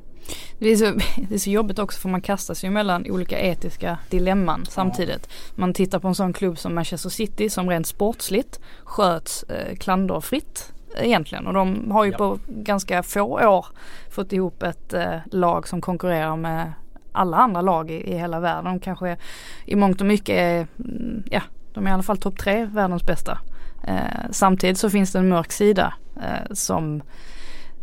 [0.58, 0.84] Det är, så,
[1.28, 5.28] det är så jobbigt också för man kastar sig mellan olika etiska dilemman samtidigt.
[5.54, 10.72] Man tittar på en sån klubb som Manchester City som rent sportsligt sköts eh, klanderfritt
[10.98, 12.18] egentligen och de har ju ja.
[12.18, 13.66] på ganska få år
[14.10, 16.72] fått ihop ett eh, lag som konkurrerar med
[17.12, 18.64] alla andra lag i, i hela världen.
[18.64, 19.16] De kanske
[19.64, 21.42] i mångt och mycket är, mm, ja
[21.76, 23.38] de är i alla fall topp tre världens bästa.
[23.84, 27.02] Eh, samtidigt så finns det en mörk sida eh, som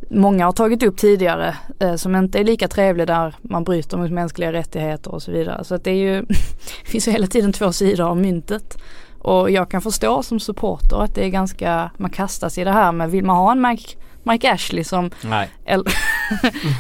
[0.09, 4.11] många har tagit upp tidigare eh, som inte är lika trevlig där man bryter mot
[4.11, 5.63] mänskliga rättigheter och så vidare.
[5.63, 6.25] Så att det är ju,
[6.85, 8.77] finns ju hela tiden två sidor av myntet.
[9.19, 12.91] Och jag kan förstå som supporter att det är ganska, man kastas i det här
[12.91, 15.49] med vill man ha en Mike Mike Ashley som Nej.
[15.65, 15.85] Eller,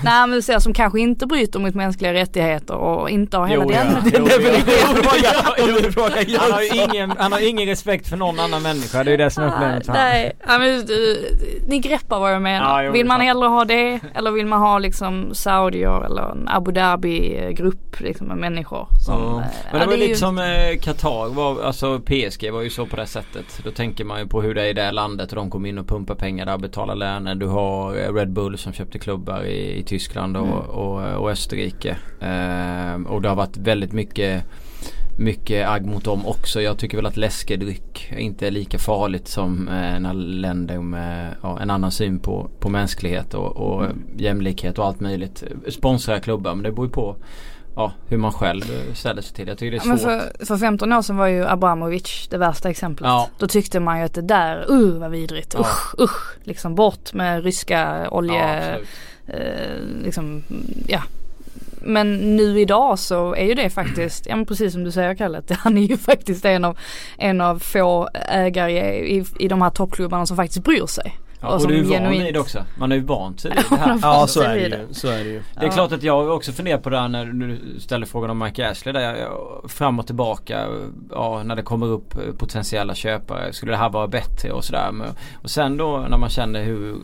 [0.03, 3.69] nej men så som kanske inte bryter mot mänskliga rättigheter och inte har hela Jo,
[3.69, 3.87] den.
[3.93, 3.99] ja.
[4.03, 9.03] det- Jo, det- Han har, ingen, han har ingen respekt för någon annan människa.
[9.03, 9.93] Det är det som är problemet för.
[9.93, 10.85] Nej, ja, men, eh,
[11.67, 12.65] ni greppar vad jag menar.
[12.81, 16.05] Ja, jo, vill man det är hellre ha det eller vill man ha liksom saudier
[16.05, 19.39] eller en Abu Dhabi grupp liksom med människor som, Ja.
[19.41, 22.69] eh, Men det var är lite ju- som eh, Qatar var, alltså PSG var ju
[22.69, 23.59] så på det sättet.
[23.63, 25.77] Då tänker man ju på hur det är i det landet och de kommer in
[25.77, 27.32] och pumpar pengar där, betalar löner.
[27.39, 30.59] Du har eh, Red Bull som köpte klubbar i, i Tyskland och, Mm.
[30.59, 31.97] och, och Österrike.
[32.19, 34.43] Eh, och det har varit väldigt mycket
[35.17, 36.61] mycket agg mot dem också.
[36.61, 41.59] Jag tycker väl att läskedryck inte är lika farligt som eh, när länder med ja,
[41.61, 43.85] en annan syn på, på mänsklighet och, och
[44.17, 46.55] jämlikhet och allt möjligt sponsrar klubbar.
[46.55, 47.15] Men det beror ju på
[47.75, 49.47] ja, hur man själv eh, ställer sig till.
[49.47, 50.37] Jag tycker det Ja, är men svårt.
[50.39, 53.07] för, för 15 år sedan var ju Abramovic det värsta exemplet.
[53.07, 53.29] Ja.
[53.37, 55.59] Då tyckte man ju att det där, uh vad vidrigt, Ja.
[55.59, 56.37] usch, usch.
[56.43, 58.87] Liksom bort med ryska Ja, olje, absolut.
[59.27, 60.43] eh, liksom,
[60.87, 61.01] ja.
[61.85, 65.41] Men nu idag så är ju det faktiskt, ja men precis som du säger Kalle,
[65.57, 66.77] han är ju faktiskt en av,
[67.17, 71.17] en av få ägare i, i, i de här toppklubbarna som faktiskt bryr sig.
[71.43, 72.63] Ja, och och du är van genuint- vid det också.
[72.77, 73.99] Man är ju van till det här.
[74.01, 75.41] Ja så är det ju, så är det ju.
[75.53, 75.71] Det är Ja.
[75.71, 78.69] klart att jag har också funderat på det här när du ställer frågan om Mike
[78.69, 79.15] Ashley där.
[79.15, 80.67] jag- Fram och tillbaka.
[81.11, 83.53] Ja, när det kommer upp eh, potentiella köpare.
[83.53, 84.91] Skulle det här vara bättre och sådär.
[84.91, 85.07] Men-
[85.43, 86.95] Och sen då när man känner hur,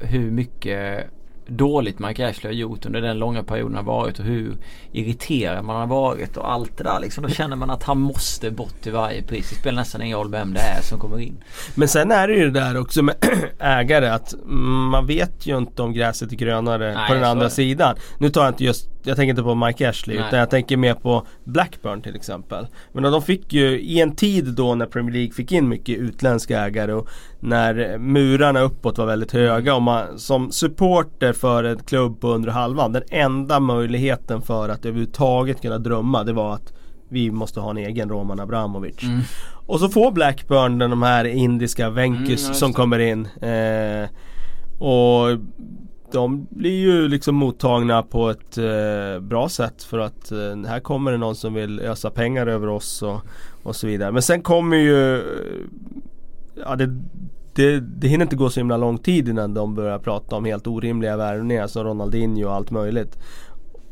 [0.00, 1.06] hur mycket
[1.46, 4.56] dåligt Mike Ashley har gjort under den långa perioden han har varit och hur
[4.92, 7.24] irriterad man har varit och allt det där liksom.
[7.24, 9.50] Då känner man att han måste bort till varje pris.
[9.50, 11.36] Det spelar nästan ingen roll vem det är som kommer in.
[11.74, 13.14] Men sen är det ju det där också med
[13.58, 17.96] ägare att man vet ju inte om gräset är grönare Nej, på den andra sidan.
[18.18, 20.26] Nu tar jag inte just, jag tänker inte på Mike Ashley Nej.
[20.28, 22.66] utan jag tänker mer på Blackburn till exempel.
[22.92, 26.60] Men de fick ju i en tid då när Premier League fick in mycket utländska
[26.60, 27.08] ägare och
[27.40, 32.50] när murarna uppåt var väldigt höga och man som supporter för en klubb på under
[32.50, 36.72] halvan den enda möjligheten för att överhuvudtaget kunna drömma det var att
[37.08, 39.02] vi måste ha en egen Roman Abramovic.
[39.02, 39.20] Mm.
[39.66, 43.26] Och så får Blackburn de här indiska Venkis Mm, som kommer in.
[43.26, 44.08] Eh,
[44.78, 45.38] och
[46.12, 51.12] de blir ju liksom mottagna på ett eh, bra sätt för att eh, här kommer
[51.12, 53.20] det någon som vill ösa pengar över oss och,
[53.62, 54.12] och så vidare.
[54.12, 55.22] Men sen kommer ju
[56.56, 57.00] Ja det,
[57.54, 60.66] det, det hinner inte gå så himla lång tid innan de börjar prata om helt
[60.66, 63.18] orimliga värvningar som Ronaldinho och allt möjligt.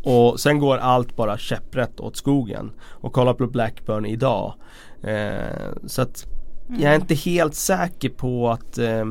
[0.03, 2.71] Och sen går allt bara käpprätt åt skogen.
[2.81, 4.55] Och kolla på Blackburn idag.
[5.03, 6.27] Eh, så att
[6.69, 9.05] jag är inte helt säker på att eh,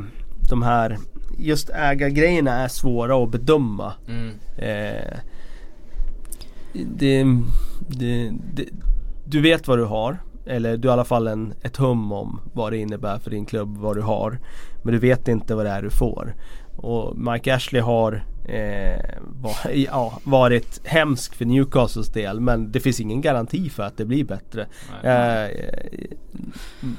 [0.49, 0.97] de här
[1.39, 3.93] just ägargrejerna är svåra att bedöma.
[4.07, 4.29] Mm.
[4.57, 5.17] Eh,
[6.73, 7.25] det,
[7.87, 8.65] det, det,
[9.25, 10.17] du vet vad du har.
[10.51, 13.45] Eller du har i alla fall en, ett hum om vad det innebär för din
[13.45, 14.39] klubb, vad du har.
[14.83, 16.35] Men du vet inte vad det är du får.
[16.77, 22.99] Och Mike Ashley har eh, var, ja, varit hemsk för Newcastles del men det finns
[22.99, 24.67] ingen garanti för att det blir bättre.
[25.03, 25.11] Nej.
[25.11, 25.45] Eh,
[25.99, 26.89] eh,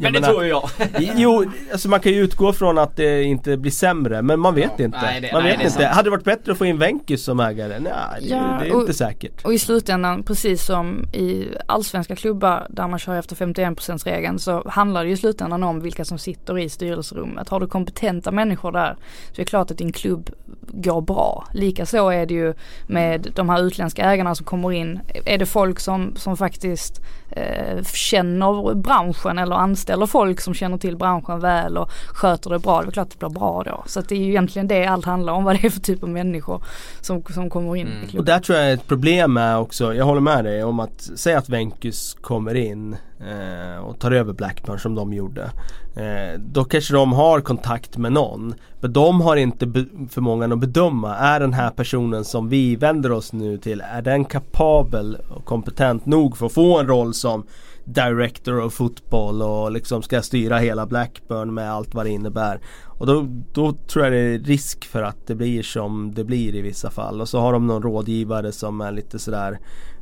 [0.00, 0.68] Men det tror ju jag.
[1.16, 4.70] Jo, alltså man kan ju utgå från att det inte blir sämre men man vet
[4.76, 4.98] Ja, inte.
[5.02, 5.72] nej, det- man nej, vet inte.
[5.72, 5.86] sant.
[5.86, 7.78] Hade det varit bättre att få in Wenkis som ägare?
[7.78, 9.44] Nej, det, Ja, det är och- inte säkert.
[9.44, 14.68] Och i slutändan, precis som i allsvenska klubbar där man kör efter 51% regeln så
[14.68, 17.48] handlar det ju i slutändan om vilka som sitter i styrelserummet.
[17.48, 18.96] Har du kompetenta människor där
[19.26, 20.30] så är det klart att din klubb
[20.72, 21.44] går bra.
[21.54, 22.54] Likaså är det ju
[22.86, 25.00] med de här utländska ägarna som kommer in.
[25.24, 30.96] Är det folk som, som faktiskt eh, känner branschen eller anställer folk som känner till
[30.96, 32.82] branschen väl och sköter det bra.
[32.82, 33.82] Det är klart att det blir bra då.
[33.86, 35.44] Så att det är ju egentligen det allt handlar om.
[35.48, 36.62] Vad det är för typ av människor
[37.00, 38.08] som, som kommer in Mm.
[38.12, 41.00] i Och där tror jag ett problem är också, jag håller med dig om att
[41.00, 45.50] säga att Wenkis kommer in eh, och tar över Blackburn som de gjorde.
[45.96, 48.54] Eh, då kanske de har kontakt med någon.
[48.80, 53.12] Men de har inte be- förmågan att bedöma, är den här personen som vi vänder
[53.12, 57.46] oss nu till, är den kapabel och kompetent nog för att få en roll som
[57.84, 62.60] Director of fotboll och liksom ska styra hela Blackburn med allt vad det innebär.
[62.84, 66.54] Och då, då tror jag det är risk för att det blir som det blir
[66.54, 67.20] i vissa fall.
[67.20, 69.58] Och så har de någon rådgivare som är lite sådär,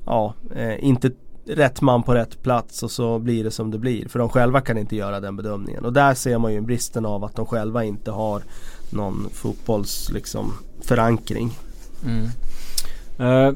[0.07, 1.11] ja, eh, inte
[1.46, 4.09] rätt man på rätt plats och så blir det som det blir.
[4.09, 5.85] För de själva kan inte göra den bedömningen.
[5.85, 8.42] Och där ser man ju bristen av att de själva inte har
[8.90, 11.50] någon fotbolls liksom, förankring.
[12.04, 12.28] Mm.
[13.20, 13.54] Uh,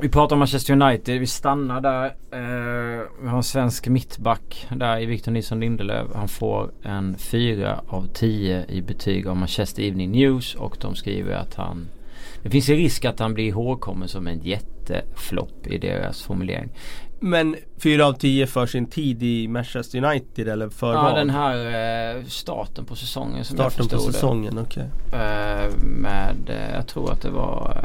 [0.00, 2.06] vi pratar om Manchester United, vi stannar där.
[2.06, 6.06] Uh, vi har en svensk mittback där i Victor Nilsson Lindelöf.
[6.14, 11.34] Han får en 4 av 10 i betyg av Manchester Evening News och de skriver
[11.34, 11.86] att han
[12.42, 16.70] det finns en risk att han blir ihågkommen som en jätteflopp i deras formulering.
[17.20, 21.14] Men 4 av 10 för sin tid i Manchester United eller för Ja vad?
[21.14, 21.56] den här
[22.16, 24.84] eh, starten på säsongen som Starten jag på förstod säsongen, okej.
[25.10, 25.16] det.
[25.16, 27.78] Eh, med, eh, jag tror att det var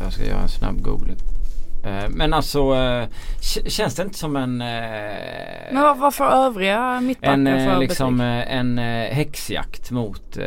[0.00, 1.16] Jag ska göra en snabb googling.
[2.08, 2.74] Men alltså
[3.66, 8.18] känns det inte som en Men vad, vad får övriga mittbackar en, för eh, liksom,
[8.18, 8.44] betyg?
[8.48, 8.78] en
[9.12, 10.38] häxjakt mot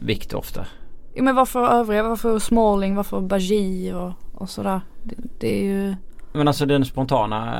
[0.00, 0.66] Victor ofta.
[1.14, 2.02] Ja men varför övriga?
[2.02, 2.94] Varför Smalling?
[2.94, 4.80] Varför Bagi och, och sådär?
[5.02, 5.94] Det, det är ju...
[6.32, 7.54] Men alltså den spontana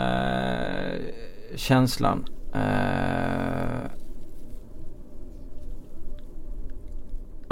[0.93, 1.01] eh,
[1.57, 2.25] känslan.
[2.55, 3.91] Eh,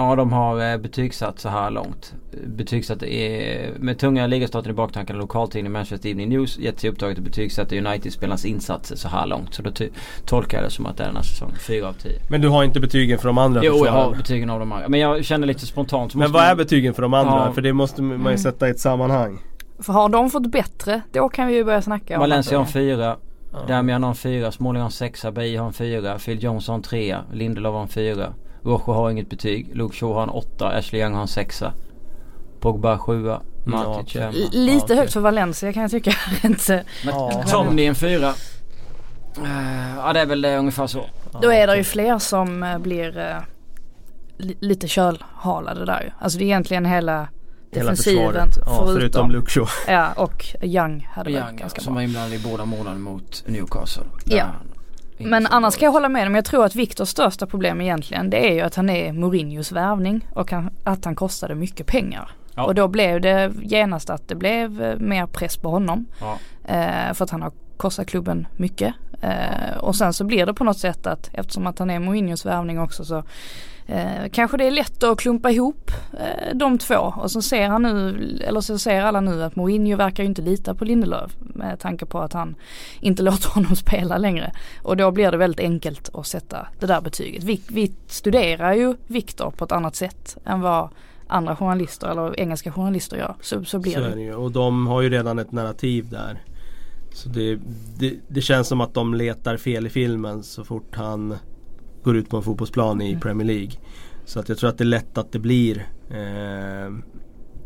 [0.08, 2.14] ja de har eh, betygsatt så här långt.
[2.46, 7.24] Betygsatt är, med tunga ligastarten i baktanken lokaltidningen Manchester Evening News gett sig uppdraget att
[7.24, 9.54] betygsätta United-spelarnas insatser så här långt.
[9.54, 9.70] Så då
[10.26, 11.56] tolkar jag det som att det är den här säsongen.
[11.66, 12.12] 4 av 10.
[12.30, 14.88] Men du har inte betygen för de andra Jo jag har betygen av de här.
[14.88, 16.14] Men jag känner lite spontant.
[16.14, 17.32] Men vad är betygen för de andra?
[17.46, 17.52] Ja.
[17.52, 18.38] För det måste man ju Mm.
[18.38, 19.38] sätta i ett sammanhang.
[19.78, 22.70] För har de fått bättre, då kan vi ju börja snacka om Valencia har en
[22.72, 23.16] fyra.
[23.52, 23.58] Ja.
[23.68, 26.74] Damian har en fyra, Småling har en sexa, Bay har en fyra, Phil Jones har
[26.74, 28.32] en trea, Lindelöf har en fyra.
[28.62, 31.72] Rojo har inget betyg, Luke Shaw har en åtta, Ashley Young har en sexa.
[32.60, 34.22] Pogba sjua, Matic okej.
[34.22, 34.32] femma.
[34.32, 34.96] L- Lite Ja, okej.
[34.96, 36.12] högt för Valencia kan jag tycka.
[36.44, 36.84] inte.
[37.04, 37.42] Ja.
[37.46, 38.28] Tomny en fyra.
[39.36, 41.04] Eh, ja det är väl det ungefär så.
[41.42, 43.36] Då är det ju fler som eh, blir eh,
[44.38, 46.10] li- lite kölhalade där ju.
[46.20, 47.28] Alltså det är egentligen hela
[47.72, 48.56] Hela defensiven försvaret.
[48.56, 49.68] Ja, förutom, förutom Luke Shaw.
[49.88, 51.98] Ja och Young hade Young ganska som bra.
[51.98, 54.02] var inblandad i båda målen mot Newcastle.
[54.24, 54.36] Ja.
[54.36, 54.69] Där han inte
[55.24, 58.48] Men annars kan jag hålla med om, jag tror att Viktors största problem egentligen det
[58.50, 60.52] är ju att han är Mourinhos värvning och
[60.85, 62.30] att han kostade mycket pengar.
[62.54, 62.64] Ja.
[62.64, 66.06] Och då blev det genast att det blev eh, mer press på honom.
[66.20, 66.38] Ja.
[66.64, 68.94] Eh, för att han har kostat klubben mycket.
[69.80, 72.80] Och sen så blir det på något sätt att eftersom att han är Mourinhos värvning
[72.80, 73.22] också så
[73.86, 77.14] eh, kanske det är lätt att klumpa ihop eh, de två.
[77.16, 78.16] Och så ser han nu,
[78.46, 82.06] eller så ser alla nu att Mourinho verkar ju inte lita på Lindelöf med tanke
[82.06, 82.54] på att han
[83.00, 84.52] inte låter honom spela längre.
[84.82, 87.44] Och då blir det väldigt enkelt att sätta det där betyget.
[87.44, 90.88] Vi, vi studerar ju Viktor på ett annat sätt än vad
[91.30, 93.34] andra journalister eller engelska journalister gör.
[93.40, 94.34] Så, så blir Så det ju.
[94.34, 96.40] Och de har ju redan ett narrativ där.
[97.12, 97.58] Så det,
[97.98, 101.34] det, det känns som att de letar fel i filmen så fort han
[102.04, 103.20] går ut på en fotbollsplan i Mm.
[103.20, 103.72] Premier League.
[104.24, 106.94] Så att jag tror att det är lätt att det blir eh,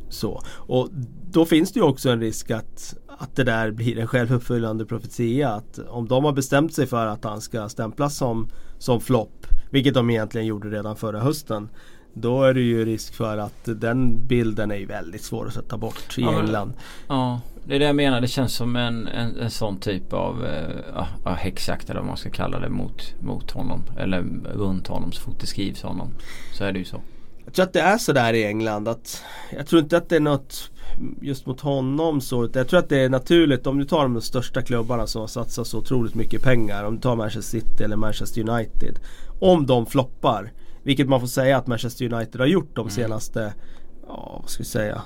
[0.08, 0.42] så.
[0.50, 0.88] Och
[1.30, 5.48] då finns det ju också en risk att, att det där blir en självuppfyllande profetia.
[5.50, 9.94] Att om de har bestämt sig för att han ska stämplas som, som flopp, vilket
[9.94, 11.68] de egentligen gjorde redan förra hösten.
[12.16, 15.76] Då är det ju risk för att den bilden är ju väldigt svår att sätta
[15.76, 16.72] bort i Ja, England.
[17.08, 18.20] Ja, det är det jag menar.
[18.20, 22.06] Det känns som en, en, en sån typ av eh, ja, ja, häxjakt eller vad
[22.08, 23.82] man ska kalla det mot, mot honom.
[23.98, 24.22] Eller
[24.54, 26.08] runt honom så fort det skrivs honom.
[26.52, 27.00] Så är det ju så.
[27.44, 29.22] Jag tror att det är sådär i England att
[29.56, 30.70] Jag tror inte att det är något
[31.20, 32.48] just mot honom så.
[32.54, 35.66] Jag tror att det är naturligt om du tar de största klubbarna som har satsat
[35.66, 36.84] så otroligt mycket pengar.
[36.84, 38.98] Om du tar Manchester City eller Manchester United.
[39.40, 40.52] Om de floppar.
[40.82, 42.90] Vilket man får säga att Manchester United har gjort de Mm.
[42.90, 43.54] senaste,
[44.06, 45.02] ja vad ska vi säga,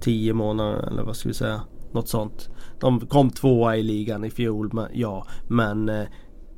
[0.00, 1.60] 10 månader eller vad ska vi säga.
[1.92, 2.50] Något sånt.
[2.80, 5.26] De kom tvåa i ligan i fjol, men, ja.
[5.48, 6.06] Men eh,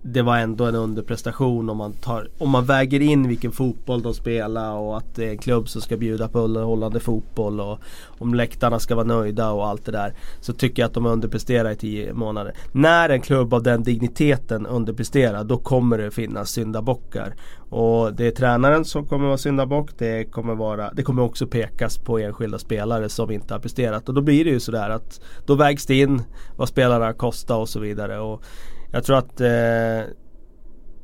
[0.02, 4.14] det var ändå en underprestation om man, tar, om man väger in vilken fotboll de
[4.14, 7.78] spelar och att det är en klubb som ska bjuda på underhållande fotboll och
[8.18, 10.14] om läktarna ska vara nöjda och allt det där.
[10.40, 12.54] Så tycker jag att de underpresterar i tio månader.
[12.72, 17.34] När en klubb av den digniteten underpresterar då kommer det finnas syndabockar.
[17.70, 19.98] Och det är tränaren som kommer vara syndabock.
[19.98, 24.08] Det kommer, vara, det kommer också pekas på enskilda spelare som inte har presterat.
[24.08, 26.22] Och då blir det ju sådär att då vägs det in
[26.56, 28.18] vad spelarna kostar och så vidare.
[28.18, 28.44] Och
[28.92, 30.12] jag tror att eh,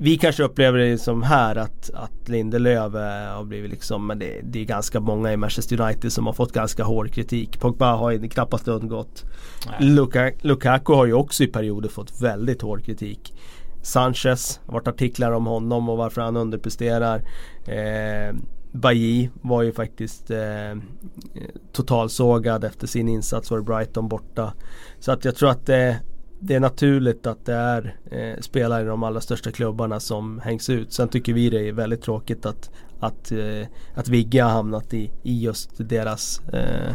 [0.00, 4.40] vi kanske upplever det som här att, att Lindelöf eh, har blivit liksom, men det,
[4.42, 7.60] det är ganska många i Manchester United som har fått ganska hård kritik.
[7.60, 9.24] Pogba har ju knappast undgått.
[9.80, 13.34] Luka, Lukaku har ju också i perioder fått väldigt hård kritik.
[13.82, 17.22] Sanchez, har varit artiklar om honom och varför han underpresterar.
[17.66, 18.34] Eh,
[18.72, 20.76] Bailly var ju faktiskt eh,
[21.72, 24.52] totalsågad efter sin insats för Brighton borta.
[25.00, 26.00] Så att jag tror att det,
[26.40, 30.70] det är naturligt att det är eh, spelare i de allra största klubbarna som hängs
[30.70, 30.92] ut.
[30.92, 32.70] Sen tycker vi det är väldigt tråkigt att,
[33.00, 36.94] att, eh, att Vigge har hamnat i, i just deras eh,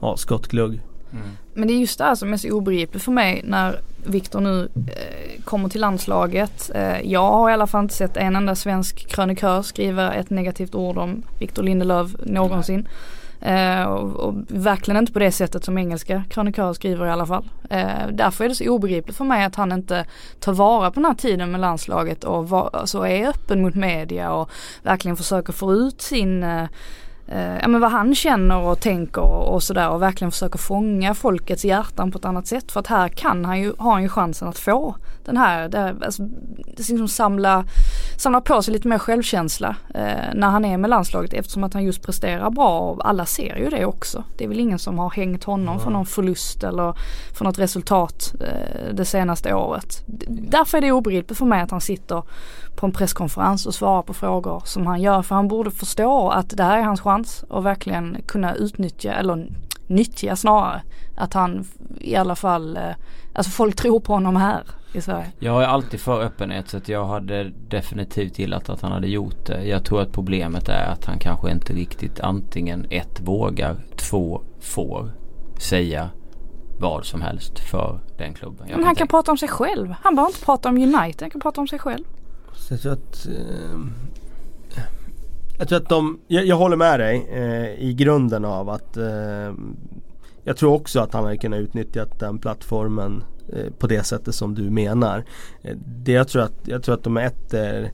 [0.00, 0.80] ja, skottglugg.
[1.12, 1.28] Mm.
[1.54, 4.68] Men det är just det här som är så obegripligt för mig när Viktor nu
[4.74, 6.70] eh, kommer till landslaget.
[6.74, 10.74] Eh, jag har i alla fall inte sett en enda svensk krönikör skriva ett negativt
[10.74, 12.88] ord om Viktor Lindelöf någonsin.
[13.40, 17.48] Eh, och, och, verkligen inte på det sättet som engelska krönikörer skriver i alla fall.
[17.70, 20.06] Eh, därför är det så obegripligt för mig att han inte
[20.40, 24.32] tar vara på den här tiden med landslaget och var, alltså är öppen mot media
[24.32, 24.50] och
[24.82, 26.68] verkligen försöker få ut sin eh, eh,
[27.32, 32.10] ja, men vad han känner och tänker och, sådär och verkligen försöker fånga folkets hjärtan
[32.12, 32.72] på ett annat sätt.
[32.72, 35.96] För att här kan han ju, har han ju chansen att få den här, det,
[36.02, 36.28] alltså,
[36.76, 37.64] liksom samla,
[38.16, 41.84] samla på sig lite mer självkänsla eh, när han är med landslaget eftersom att han
[41.84, 44.24] just presterar bra och alla ser ju det också.
[44.38, 45.80] Det är väl ingen som har hängt honom mm.
[45.84, 46.94] för någon förlust eller
[47.38, 50.02] för något resultat eh, det senaste året.
[50.28, 52.22] Därför är det obegripligt för mig att han sitter
[52.78, 55.22] på en presskonferens och svarar på frågor som han gör.
[55.22, 59.46] För han borde förstå att det här är hans chans att verkligen kunna utnyttja, eller
[59.86, 60.82] nyttja snarare,
[61.16, 61.64] att han
[62.00, 62.82] i alla fall, eh,
[63.32, 64.62] alltså folk tror på honom här
[64.92, 65.32] i Sverige.
[65.38, 69.46] Jag är alltid för öppenhet så att jag hade definitivt gillat att han hade gjort
[69.46, 69.64] det.
[69.64, 75.10] Jag tror att problemet är att han kanske inte riktigt antingen ett vågar, två får
[75.60, 76.10] säga
[76.80, 78.66] vad som helst för den klubben.
[78.70, 79.94] Men han kan prata om sig själv.
[80.02, 82.04] Han behöver inte prata om United, han kan prata om sig själv.
[82.68, 83.80] Så jag tror att eh,
[85.58, 89.54] Jag tror att de, jag, jag håller med dig eh, i grunden av att eh,
[90.44, 94.54] Jag tror också att han hade kunnat utnyttja den plattformen eh, på det sättet som
[94.54, 95.24] du menar.
[95.62, 97.92] Eh, det jag tror att, jag tror att de är ett är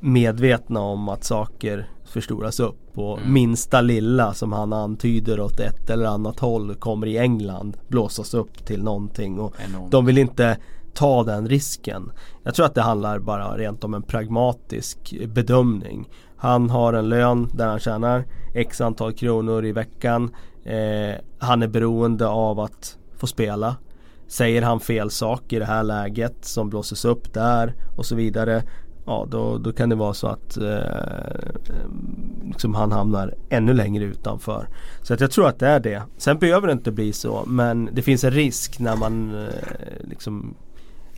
[0.00, 3.32] medvetna om att saker förstoras upp och mm.
[3.32, 8.66] minsta lilla som han antyder åt ett eller annat håll kommer i England blåsas upp
[8.66, 9.90] till någonting och Enormt.
[9.90, 10.56] de vill inte
[10.94, 12.12] ta den risken.
[12.42, 16.08] Jag tror att det handlar bara rent om en pragmatisk bedömning.
[16.36, 18.24] Han har en lön där han tjänar
[18.54, 20.34] x antal kronor i veckan.
[20.64, 23.76] Eh, han är beroende av att få spela.
[24.26, 28.62] Säger han fel sak i det här läget som blåses upp där och så vidare
[29.08, 30.78] ja då, då kan det vara så att eh,
[32.46, 34.68] liksom han hamnar ännu längre utanför.
[35.02, 36.02] Så att jag tror att det är det.
[36.16, 39.52] Sen behöver det inte bli så men det finns en risk när man eh,
[40.00, 40.54] liksom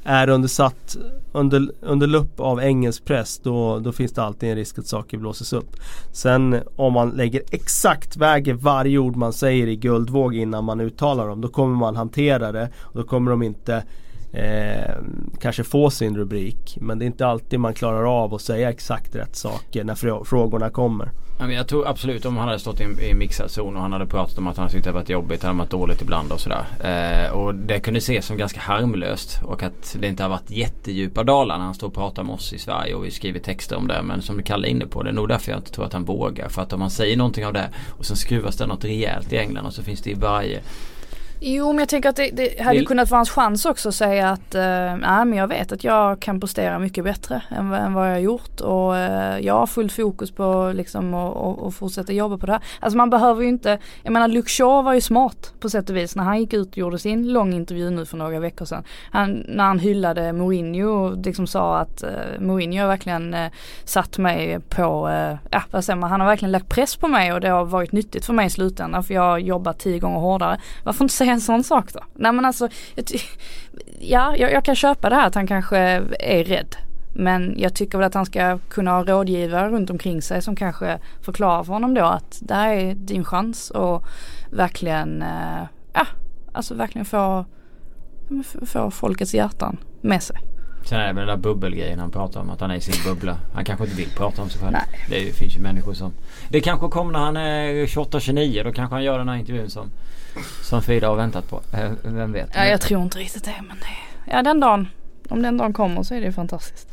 [0.04, 0.96] är undersatt
[1.32, 5.18] under, under lupp av engelsk press då, då finns det alltid en risk att saker
[5.18, 5.76] blåses upp.
[6.12, 11.28] Sen om man lägger exakt, väger varje ord man säger i guldvåg innan man uttalar
[11.28, 13.84] dem då kommer man hantera det och då kommer de inte
[14.32, 14.94] eh,
[15.40, 16.78] kanske få sin rubrik.
[16.80, 20.70] Men det är inte alltid man klarar av att säga exakt rätt saker när frågorna
[20.70, 21.10] kommer.
[21.48, 23.92] Jag tror absolut om han hade stått i en, i en mixad zon och han
[23.92, 26.40] hade pratat om att han tyckte det varit jobbigt, han hade mått dåligt ibland och
[26.40, 26.64] sådär.
[26.80, 31.22] Eh, och det kunde ses som ganska harmlöst och att det inte har varit jättedjupa
[31.24, 33.88] dalar när han står och pratar med oss i Sverige och vi skriver texter om
[33.88, 34.02] det.
[34.02, 36.04] Men som du kallar inne på, det är nog därför jag inte tror att han
[36.04, 36.48] vågar.
[36.48, 39.36] För att om man säger någonting av det och sen skruvas det något rejält i
[39.36, 40.60] England och så finns det i varje
[41.42, 42.86] Jo men jag tänker att det, det hade Vill...
[42.86, 46.20] kunnat vara hans chans också att säga att uh, nej men jag vet att jag
[46.20, 49.92] kan prestera mycket bättre än, än vad jag har gjort och uh, jag har fullt
[49.92, 52.62] fokus på liksom fortsätta jobba på det här.
[52.80, 56.16] Alltså man behöver ju inte, jag menar Shaw var ju smart på sätt och vis
[56.16, 58.84] när han gick ut och gjorde sin lång intervju nu för några veckor sedan.
[59.10, 63.46] Han, när han hyllade Mourinho och liksom sa att uh, Mourinho har verkligen uh,
[63.84, 67.32] satt mig på, uh, ja vad säger man, han har verkligen lagt press på mig
[67.32, 70.18] och det har varit nyttigt för mig i slutändan för jag har jobbat tio gånger
[70.18, 70.60] hårdare.
[70.84, 72.00] Varför inte säga en sån sak då?
[72.14, 72.68] Nej men alltså,
[74.00, 75.78] ja jag, jag kan köpa det här att han kanske
[76.20, 76.76] är rädd.
[77.14, 80.98] Men jag tycker väl att han ska kunna ha rådgivare runt omkring sig som kanske
[81.22, 84.04] förklarar för honom då att det här är din chans och
[84.50, 85.62] verkligen, eh,
[85.92, 86.06] ja,
[86.52, 87.44] alltså verkligen få,
[88.66, 90.36] få folkets hjärtan med sig.
[90.84, 92.50] Sen är det väl den där bubbelgrejen han pratar om.
[92.50, 93.36] Att han är i sin bubbla.
[93.54, 94.72] Han kanske inte vill prata om sig själv.
[94.72, 95.06] Nej.
[95.08, 96.12] Det finns ju människor som...
[96.48, 98.64] Det kanske kommer när han är 28-29.
[98.64, 99.90] Då kanske han gör den här intervjun som,
[100.62, 101.60] som Frida har väntat på.
[101.72, 102.50] Eh, vem vet?
[102.54, 103.54] Ja, jag tror inte riktigt det.
[103.68, 104.88] Men det, ja, den dagen.
[105.28, 106.88] Om den dagen kommer så är det fantastiskt.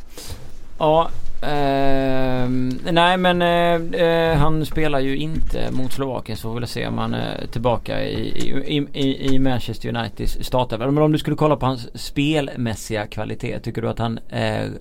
[0.77, 1.09] Ja,
[1.41, 2.49] eh,
[2.91, 7.13] nej men eh, eh, han spelar ju inte mot Slovakien så vi se om han
[7.13, 8.27] är tillbaka i,
[8.67, 10.91] i, i, i Manchester Uniteds startelva.
[10.91, 13.59] Men om du skulle kolla på hans spelmässiga kvalitet.
[13.59, 14.71] Tycker du att han är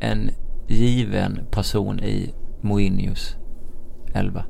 [0.00, 0.30] en
[0.68, 3.36] given person i Mourinhos
[4.14, 4.44] elva?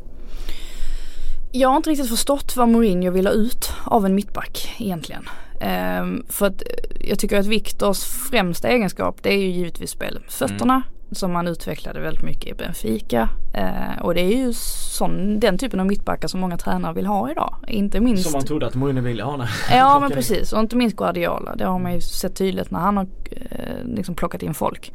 [1.53, 5.29] Jag har inte riktigt förstått vad Mourinho vill ha ut av en mittback egentligen.
[6.01, 6.62] Um, för att
[7.01, 10.75] jag tycker att Viktors främsta egenskap det är ju givetvis spel fötterna.
[10.75, 10.96] Mm.
[11.13, 13.29] Som han utvecklade väldigt mycket i Benfica.
[13.59, 17.31] Uh, och det är ju sån, den typen av mittbackar som många tränare vill ha
[17.31, 17.57] idag.
[17.69, 20.77] Inte minst Som man trodde att Mourinho ville ha när Ja men precis och inte
[20.77, 21.57] minst Guardiola.
[21.57, 24.92] Det har man ju sett tydligt när han har uh, liksom plockat in folk.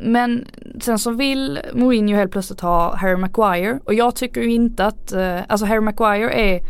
[0.00, 0.46] Men
[0.80, 5.12] sen så vill Mourinho helt plötsligt ha Harry Maguire och jag tycker ju inte att,
[5.16, 6.60] uh, alltså Harry Maguire är,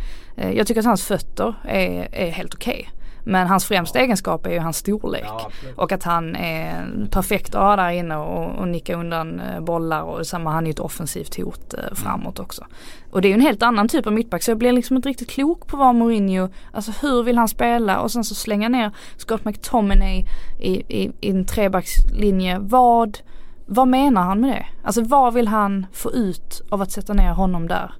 [0.55, 2.87] jag tycker att hans fötter är, är helt okej.
[2.89, 3.00] Okay.
[3.23, 5.23] Men hans främsta egenskap är ju hans storlek.
[5.27, 9.61] Ja, Och att han är perfekt att ha där inne och, och nicka undan eh,
[9.61, 12.65] bollar och samma han är ju ett offensivt hot eh, framåt också.
[13.11, 15.09] Och det är ju en helt annan typ av mittback så jag blir liksom inte
[15.09, 18.91] riktigt klok på vad Mourinho, alltså hur vill han spela och sen så slänga ner
[19.17, 20.25] Scott McTominay
[20.59, 22.59] i, i, i en trebackslinje.
[22.59, 23.17] Vad,
[23.65, 24.65] vad menar han med det?
[24.83, 27.91] Alltså vad vill han få ut av att sätta ner honom där?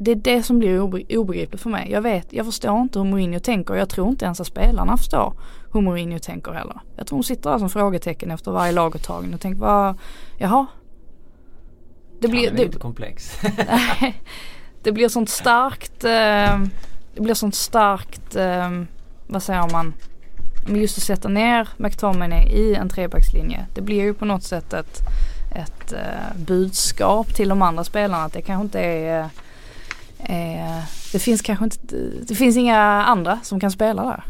[0.00, 1.90] Det är det som blir obe- obegripligt för mig.
[1.90, 4.96] Jag vet, jag förstår inte hur Mourinho tänker och jag tror inte ens att spelarna
[4.96, 5.34] förstår
[5.72, 6.80] hur Mourinho tänker heller.
[6.96, 9.98] Jag tror de sitter där som frågetecken efter varje laguttagning och tänker vad,
[10.38, 10.66] jaha?
[12.20, 13.38] Det det blir, blir det, lite komplex.
[14.00, 14.22] Nej,
[14.82, 16.58] det blir sånt starkt, eh,
[17.14, 18.82] det blir sånt starkt, eh,
[19.26, 19.94] vad säger man,
[20.66, 23.66] men just att sätta ner McTominay i en trebackslinje.
[23.74, 25.00] Det blir ju på något sätt ett,
[25.56, 29.28] ett eh, budskap till de andra spelarna att det kanske inte är
[30.18, 31.96] eh, det finns kanske inte,
[32.28, 34.24] det finns inga andra som kan spela där.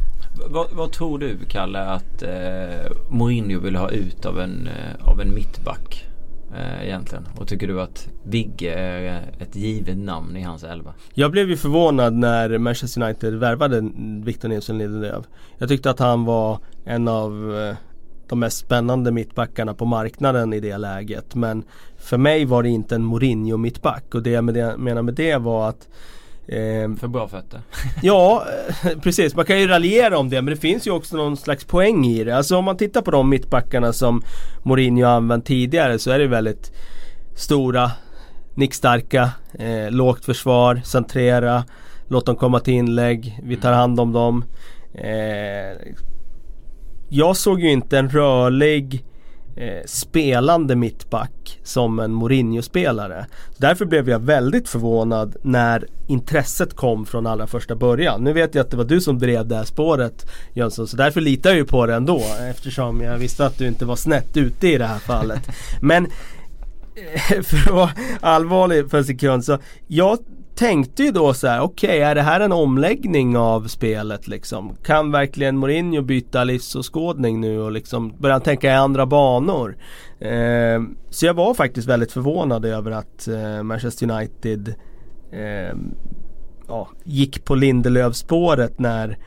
[0.50, 5.20] vad, vad tror du Kalle att eh, Mourinho vill ha ut av en, eh, av
[5.20, 6.04] en mittback?
[6.54, 7.28] Eh, egentligen.
[7.36, 10.94] Och tycker du att Vigge är eh, ett givet namn i hans elva?
[11.14, 13.90] Jag blev ju förvånad när Manchester United värvade
[14.24, 15.24] Victor Nilsson Lindelöf.
[15.58, 17.54] Jag tyckte att han var en av
[18.28, 21.34] de mest spännande mittbackarna på marknaden i det läget.
[21.34, 21.62] Men
[22.08, 25.68] för mig var det inte en Mourinho mittback och det jag menar med det var
[25.68, 25.88] att
[26.46, 27.60] eh, För bra fötter.
[28.02, 28.46] Ja,
[28.84, 29.34] eh, precis.
[29.34, 32.24] Man kan ju raljera om det men det finns ju också någon slags poäng i
[32.24, 32.36] det.
[32.36, 34.22] Alltså om man tittar på de mittbackarna som
[34.62, 36.72] Mourinho använt tidigare så är det väldigt
[37.36, 37.90] stora,
[38.54, 41.64] nickstarka, eh, lågt försvar, centrera,
[42.06, 44.44] låt dem komma till inlägg, vi tar hand om dem.
[44.94, 45.94] Eh,
[47.08, 49.04] jag såg ju inte en rörlig
[49.58, 53.26] eh, spelande mittback som en Mourinho-spelare.
[53.56, 58.24] Därför blev jag väldigt förvånad när intresset kom från allra första början.
[58.24, 61.20] Nu vet jag att det var du som drev det här spåret Jönsson, så därför
[61.20, 64.68] litar jag ju på det ändå eftersom jag visste att du inte var snett ute
[64.68, 65.40] i det här fallet.
[65.80, 66.06] Men
[67.42, 67.90] för att vara
[68.20, 70.18] allvarlig för en sekund så jag
[70.58, 74.76] tänkte ju då så här: okej okay, är det här en omläggning av spelet liksom?
[74.84, 79.76] Kan verkligen Mourinho byta livsåskådning nu och liksom börja tänka i andra banor?
[80.20, 84.74] Eh, så jag var faktiskt väldigt förvånad över att eh, Manchester United
[85.32, 85.76] eh,
[86.68, 89.18] ja, gick på Lindelöf-spåret när,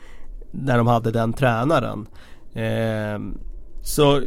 [0.50, 2.06] när de hade den tränaren.
[2.54, 3.20] Eh,
[3.82, 4.20] så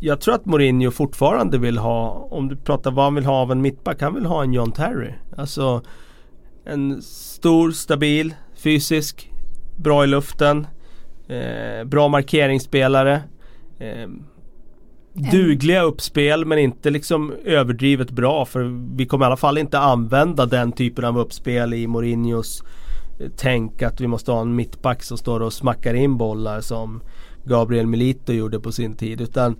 [0.00, 3.52] jag tror att Mourinho fortfarande vill ha, om du pratar vad han vill ha av
[3.52, 5.12] en mittback, han vill ha en John Terry.
[5.36, 5.82] Alltså
[6.64, 9.30] en stor, stabil, fysisk,
[9.76, 10.66] bra i luften,
[11.28, 13.22] eh, bra markeringsspelare.
[13.78, 14.08] Eh,
[15.14, 20.46] dugliga uppspel men inte liksom överdrivet bra för vi kommer i alla fall inte använda
[20.46, 22.62] den typen av uppspel i Mourinhos
[23.20, 27.02] eh, tänk att vi måste ha en mittback som står och smackar in bollar som
[27.44, 29.56] Gabriel Milito gjorde på sin tid utan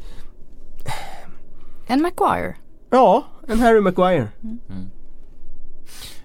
[1.87, 2.57] En Maguire.
[2.91, 4.29] Ja, en Harry Maguire.
[4.43, 4.91] Mm.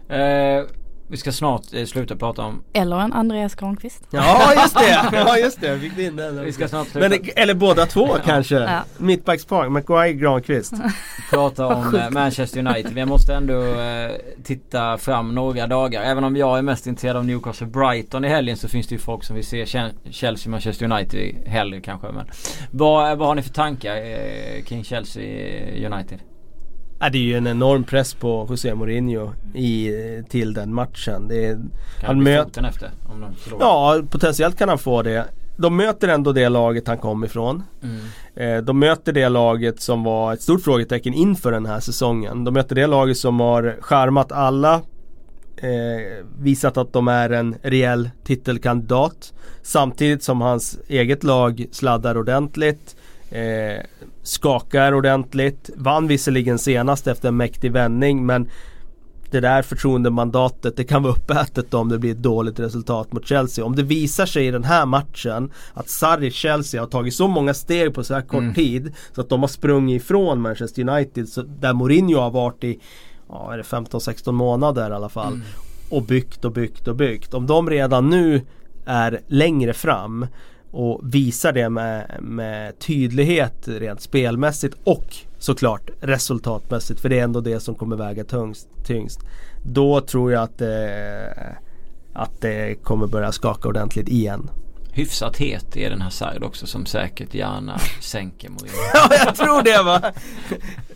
[0.10, 0.66] Eh,
[1.10, 2.64] vi ska snart eh, sluta prata om...
[2.74, 4.04] Eller en Andreas Granqvist.
[4.12, 5.80] Ja just det, ja just det.
[5.82, 8.56] Fick in den Vi ska snart sluta Men, eller båda två kanske.
[8.56, 8.80] Ja.
[8.98, 10.74] Mittbackspar, Maguire Granqvist.
[11.30, 12.94] prata om eh, Manchester United.
[12.94, 14.12] Vi måste ändå eh,
[14.44, 16.02] titta fram några dagar.
[16.04, 19.00] Även om jag är mest intresserad av Newcastle Brighton i helgen så finns det ju
[19.00, 22.08] folk som vill se Ch- Chelsea Manchester United i helgen kanske.
[22.12, 22.26] Men
[22.72, 25.24] vad, vad har ni för tankar eh, kring Chelsea
[25.92, 26.20] United?
[27.00, 29.92] Ja, det är ju en enorm press på José Mourinho i,
[30.30, 31.28] till den matchen.
[31.28, 31.62] Det är, Kan
[32.02, 33.66] Han han bli foten efter om de förlorar?
[33.66, 35.26] ja, potentiellt kan han få det.
[35.58, 37.64] De möter ändå det laget han kom ifrån.
[37.84, 38.58] Mm.
[38.58, 42.44] Eh, de möter det laget som var ett stort frågetecken inför den här säsongen.
[42.44, 44.82] De möter det laget som har charmat alla.
[45.58, 49.34] Eh, visat att de är en reell titelkandidat.
[49.62, 52.96] Samtidigt som hans eget lag sladdar ordentligt.
[53.32, 53.84] Eh,
[54.24, 55.70] skakar ordentligt.
[55.76, 58.50] Vann visserligen senast efter en mäktig vändning men
[59.32, 63.66] det där förtroendemandatet det kan vara uppätet om det blir ett dåligt resultat mot Chelsea.
[63.66, 67.54] Om det visar sig i den här matchen att Sarri Chelsea har tagit så många
[67.54, 68.54] steg på så här kort Mm.
[68.54, 72.80] tid så att de har sprungit ifrån Manchester United så, där Mourinho har varit i
[73.30, 75.34] ja, är det 15-16 månader i alla fall.
[75.34, 75.46] Mm.
[75.90, 77.34] Och byggt och byggt och byggt.
[77.34, 78.42] Om de redan nu
[78.86, 80.28] är längre fram
[80.78, 87.42] och visar det med, med tydlighet rent spelmässigt och såklart resultatmässigt för det är ändå
[87.42, 89.20] det som kommer väga tungst, tyngst.
[89.64, 91.58] Då tror jag att det,
[92.14, 94.50] att det kommer börja skaka ordentligt igen.
[94.92, 98.78] Hyfsat het är den här Sard också som säkert gärna sänker Mourinho.
[98.94, 100.02] Ja jag tror det va!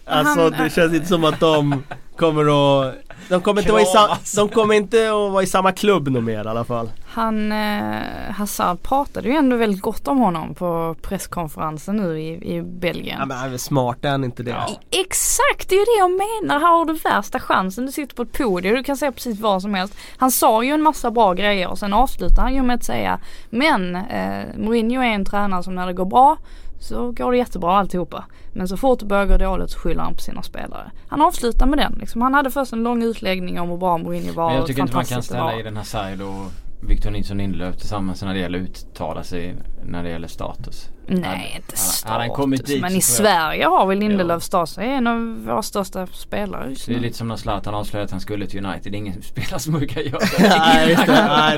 [0.05, 1.84] Alltså Han- det känns inte som att de
[2.15, 2.95] kommer att
[3.32, 6.23] de kommer inte vara i, sa, de kommer inte att vara i samma klubb nog
[6.23, 6.91] mer i alla fall.
[7.05, 12.61] Han, eh, Hazard pratade ju ändå väldigt gott om honom på presskonferensen nu i, i
[12.61, 13.17] Belgien.
[13.19, 14.51] Ja men han är väl smart, är han inte det?
[14.51, 14.69] Ja.
[14.91, 16.59] Exakt, det är ju det jag menar.
[16.59, 17.86] Här har du värsta chansen.
[17.86, 19.95] Du sitter på ett podium, du kan säga precis vad som helst.
[20.17, 23.19] Han sa ju en massa bra grejer och sen avslutar han ju med att säga
[23.49, 26.38] Men eh, Mourinho är en tränare som när det går bra
[26.79, 28.25] så går det jättebra alltihopa.
[28.53, 30.91] Men så fort det börjar gå dåligt så skyller han på sina spelare.
[31.07, 32.21] Han avslutar med den liksom.
[32.21, 34.95] Han hade först en lång utläggning om hur bra Mourinho var Men jag tycker inte
[34.95, 36.51] man kan ställa i den här side och
[36.89, 40.89] Victor Nilsson Lindelöf tillsammans när det gäller att uttala sig när det gäller status.
[41.20, 42.03] Nej inte status.
[42.03, 44.76] hade han kommit dit men i jag- Sverige har vi Lindelöf status.
[44.76, 47.01] Det är en av våra största spelare just Det är nu.
[47.01, 48.91] lite som när Zlatan avslöjade att han skulle till United.
[48.91, 50.20] Det är ingen spelare som brukar göra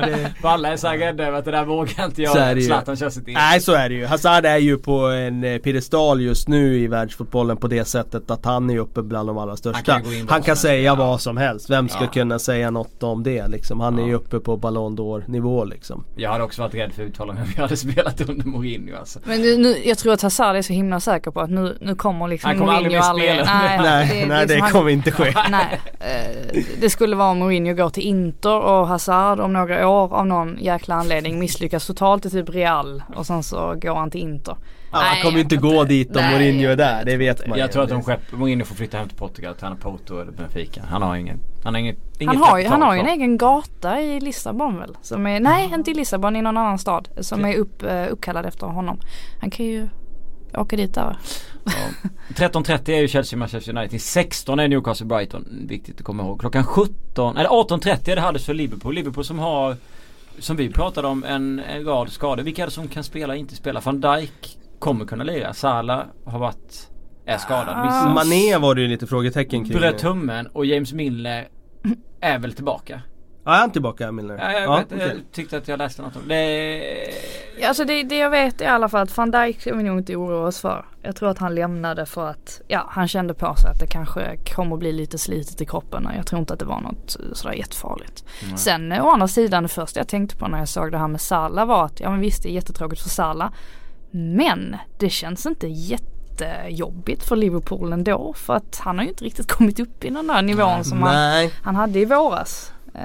[0.06, 0.32] det.
[0.40, 2.40] För alla är så här rädda över att det där vågar jag inte Så är
[2.40, 2.54] göra.
[2.54, 2.66] det ju.
[2.66, 3.38] Zlatan kör sitt eget.
[3.40, 4.06] Nej så är det ju.
[4.06, 8.44] Hazard är ju på en eh, piedestal just nu i världsfotbollen på det sättet att
[8.44, 9.92] han är uppe bland de allra största.
[9.92, 10.94] Han kan Han kan säga ja.
[10.94, 11.70] vad som helst.
[11.70, 12.10] Vem ska Ja.
[12.10, 13.80] kunna säga något om det liksom?
[13.80, 14.08] Han är Ja.
[14.08, 16.04] ju uppe på Ballon d'Or nivå liksom.
[16.16, 19.18] Jag hade också varit rädd för uttalen om vi hade spelat under Mourinho alltså.
[19.24, 22.28] Men nu, jag tror att Hazard är så himla säker på att nu, nu kommer
[22.28, 23.54] liksom Han kommer aldrig Mourinho mer spela.
[23.58, 25.34] Nej, Nej, nej det han- kommer inte ske.
[25.50, 30.14] Nej, eh, det skulle vara om Mourinho går till Inter och Hazard om några år
[30.14, 34.20] av någon jäkla anledning misslyckas totalt i typ Real och sen så går han till
[34.20, 34.56] Inter.
[34.94, 37.10] Ja, han kommer ju inte gå vet dit om Nej, Mourinho är där, jag det
[37.10, 37.48] tror vet inte.
[37.48, 37.72] man Jag ju.
[37.72, 40.82] tror att de skepp, Mourinho får flytta hem till Portugal träna Porto eller Benfica.
[40.90, 43.38] Han har ingen, han har inget, inget Han har, ju, han har ju en egen
[43.38, 44.96] gata i Lissabon väl?
[45.02, 47.08] Som är, nej inte i Lissabon, i någon annan stad.
[47.20, 49.00] Som är upp, eh, uppkallad efter honom.
[49.40, 49.88] Han kan ju
[50.54, 51.16] åka dit där.
[51.64, 52.08] Ja.
[52.28, 54.00] 13.30 är ju Chelsea Manchester United.
[54.00, 55.44] 16 är Newcastle Brighton.
[55.68, 56.40] Viktigt att komma ihåg.
[56.40, 58.94] Klockan 17, eller 18.30 är det Huddersfield Liverpool.
[58.94, 59.76] Liverpool som har
[60.38, 62.42] som vi pratade om en, en rad skador.
[62.42, 63.80] Vilka är det som kan spela och inte spela?
[63.80, 65.52] Van Dijk kommer kunna lira.
[65.54, 66.90] Salah har varit
[67.26, 67.74] är skadad.
[67.76, 67.84] Ah.
[67.84, 68.14] Missar.
[68.14, 69.78] Mané var det ju lite frågetecken kring.
[69.78, 71.48] Bröt tummen och James Milner
[72.20, 73.00] är väl tillbaka.
[73.44, 74.38] Ja, är han tillbaka Milner?
[74.38, 75.06] Ja, jag, Ja, vet, okej.
[75.08, 76.90] jag tyckte att jag läste något om det.
[77.60, 79.98] Ja, alltså det, det jag vet i alla fall att van Dijk ska vi nog
[79.98, 80.84] inte oroa oss för.
[81.02, 84.36] Jag tror att han lämnade för att, ja han kände på sig att det kanske
[84.36, 86.08] kommer bli lite slitet i kroppen.
[86.16, 88.24] Jag tror inte att det var något sådär jättefarligt.
[88.48, 88.58] Nej.
[88.58, 91.08] Sen eh, å andra sidan det första jag tänkte på när jag såg det här
[91.08, 93.50] med Salah var att, ja men visst det är jättetråkigt för Salah.
[94.16, 98.32] Men det känns inte jättejobbigt för Liverpool ändå.
[98.36, 101.50] För att han har ju inte riktigt kommit upp i den där nivån som han,
[101.62, 102.72] han hade i våras.
[102.94, 103.00] Eh,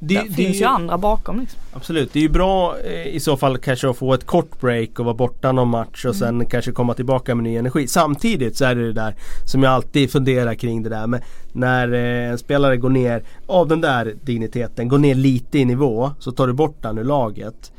[0.00, 1.60] Det, det finns ju ju- andra bakom liksom.
[1.72, 4.98] Absolut, det är ju bra eh, i så fall kanske att få ett kort break
[4.98, 7.86] och vara borta någon match och sen kanske komma tillbaka med ny energi.
[7.88, 9.14] Samtidigt så är det det där
[9.46, 13.68] som jag alltid funderar kring det där med när eh, en spelare går ner av
[13.68, 17.72] den där digniteten, går ner lite i nivå så tar du bort han ur laget.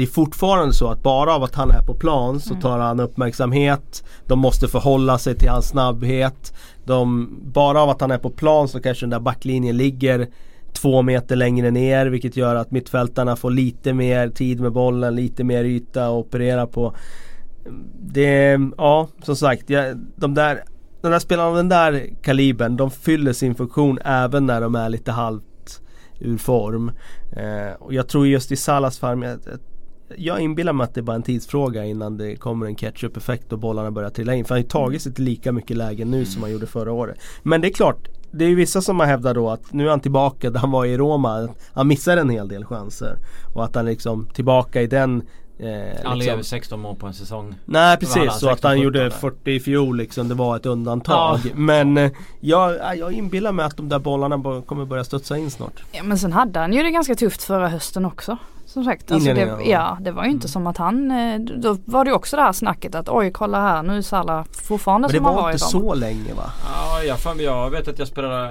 [0.00, 3.00] Det är fortfarande så att bara av att han är på plan så tar han
[3.00, 4.04] uppmärksamhet.
[4.26, 6.54] De måste förhålla sig till hans snabbhet.
[6.84, 10.28] De, bara av att han är på plan så kanske den där backlinjen ligger
[10.72, 15.44] två meter längre ner vilket gör att mittfältarna får lite mer tid med bollen, lite
[15.44, 16.94] mer yta att operera på.
[18.00, 19.84] Det, ja som sagt, ja,
[20.16, 20.64] de där
[21.02, 24.88] de där spelarna av den där kalibern de fyller sin funktion även när de är
[24.88, 25.44] lite halvt
[26.20, 26.92] ur form.
[27.32, 29.58] Eh, och jag tror just i Salas fall, jag, jag
[30.18, 33.90] inbillar mig att det är bara en tidsfråga innan det kommer en catch-up-effekt och bollarna
[33.90, 34.44] börjar trilla in.
[34.44, 36.92] För han har ju tagit sig till lika mycket lägen nu som han gjorde förra
[36.92, 37.18] året.
[37.42, 39.90] Men det är klart, det är ju vissa som har hävdat då att nu är
[39.90, 41.48] han tillbaka där han var i Roma.
[41.72, 43.16] Han missar en hel del chanser.
[43.54, 45.22] Och att han liksom tillbaka i den
[45.58, 45.66] eh,
[46.04, 47.54] Aldrig liksom, över 16 mål på en säsong.
[47.64, 49.10] Nej precis, han, så att 16, han 17 gjorde där?
[49.10, 51.38] 40 i fjol liksom, det var ett undantag.
[51.44, 51.50] Ja.
[51.54, 55.36] Men eh, jag, ja, jag inbillar mig att de där bollarna bo- kommer börja studsa
[55.38, 55.82] in snart.
[55.92, 58.36] Ja men sen hade han ju det ganska tufft förra hösten också.
[58.72, 59.98] Som sagt, alltså det, ja.
[60.00, 62.94] det var ju inte som att han, eh, då var det också det här snacket
[62.94, 65.52] att oj kolla här nu är Salah fortfarande Men det som han var var i
[65.52, 65.70] inte Roma.
[65.94, 66.50] så länge va?
[66.64, 68.50] Ja, jag, fan, jag vet att jag spelade...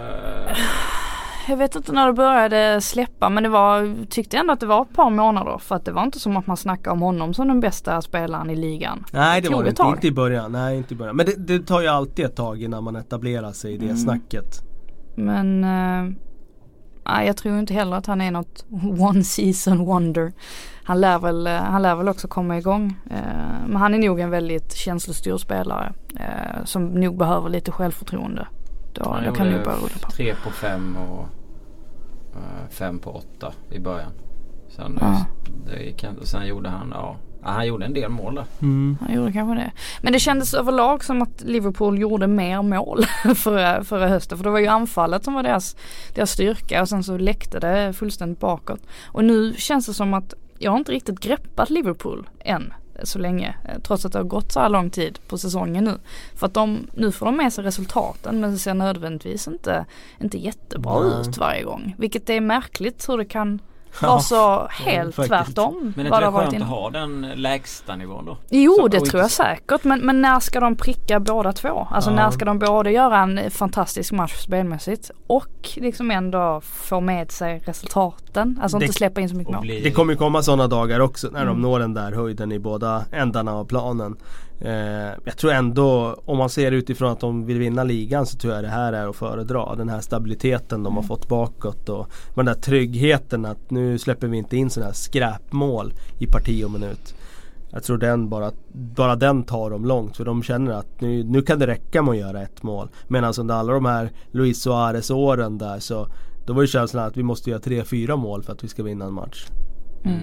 [1.48, 4.82] Jag vet inte när det började släppa men det var, tyckte ändå att det var
[4.82, 7.48] ett par månader för att det var inte som att man snackade om honom som
[7.48, 9.06] den bästa spelaren i ligan.
[9.12, 10.52] Nej det tog var det inte, inte i början.
[10.52, 11.16] Nej inte i början.
[11.16, 13.98] Men det, det tar ju alltid ett tag innan man etablerar sig i det Mm.
[13.98, 14.62] snacket.
[15.16, 16.14] Men eh,
[17.04, 18.66] jag tror inte heller att han är något
[19.00, 20.34] one season wonder.
[20.84, 22.96] Han lär väl, eh, han lär väl också komma igång.
[23.10, 23.18] Eh,
[23.68, 28.48] men han är nog en väldigt känslostyrd spelare eh, som nog behöver lite självförtroende.
[28.94, 30.12] Då, Han då kan nog börja rulla på.
[30.12, 31.26] tre på fem och
[32.70, 34.12] fem på åtta i början.
[34.76, 35.26] Sen, Ja.
[35.66, 38.46] det gick, sen gjorde han, ja, ja, han gjorde en del mål där.
[38.62, 38.98] Mm.
[39.02, 39.72] Han gjorde kanske det.
[40.02, 44.38] Men det kändes överlag som att Liverpool gjorde mer mål förra, förra hösten.
[44.38, 45.76] För det var ju anfallet som var deras,
[46.16, 48.82] deras styrka och sen så läckte det fullständigt bakåt.
[49.06, 52.74] Och nu känns det som att jag har inte riktigt greppat Liverpool än.
[53.04, 53.56] så länge.
[53.66, 55.98] eh, Trots att det har gått så här lång tid på säsongen nu.
[56.36, 59.86] För att de, nu får de med sig resultaten men det ser nödvändigtvis inte,
[60.22, 61.22] inte jättebra Nej.
[61.22, 61.96] ut varje gång.
[61.98, 63.60] Vilket är märkligt hur det kan
[64.02, 65.28] Ja, vara så helt faktiskt.
[65.56, 65.94] tvärtom.
[65.96, 66.68] Men är det skönt innan.
[66.68, 68.38] att ha den lägsta nivån då?
[68.50, 71.88] Jo Så- det tror jag säkert men, men när ska de pricka båda två?
[71.92, 72.16] Alltså Ja.
[72.16, 77.62] när ska de både göra en fantastisk match spelmässigt och liksom ändå få med sig
[77.66, 78.60] resultaten?
[78.64, 79.62] Alltså Det- inte släppa in så mycket mål.
[79.62, 79.82] bli...
[79.82, 81.62] Det kommer ju komma sådana dagar också när de Mm.
[81.62, 84.16] når den där höjden i båda ändarna av planen.
[84.62, 88.54] Eh, jag tror ändå, om man ser utifrån att de vill vinna ligan så tror
[88.54, 89.76] jag det här är att föredra.
[89.76, 91.08] Den här stabiliteten de har Mm.
[91.08, 95.94] fått bakåt och den där tryggheten att nu släpper vi inte in sådana här skräpmål
[96.20, 97.16] i parti och minut.
[97.72, 101.42] Jag tror den bara, bara den tar dem långt för de känner att nu, nu
[101.42, 102.90] kan det räcka med att göra ett mål.
[103.08, 106.08] Medan under alla de här Luis Suarez åren där så
[106.46, 108.84] då var ju känslan att vi måste göra tre, fyra mål för att vi ska
[108.84, 109.48] vinna en match.
[110.06, 110.20] Mm.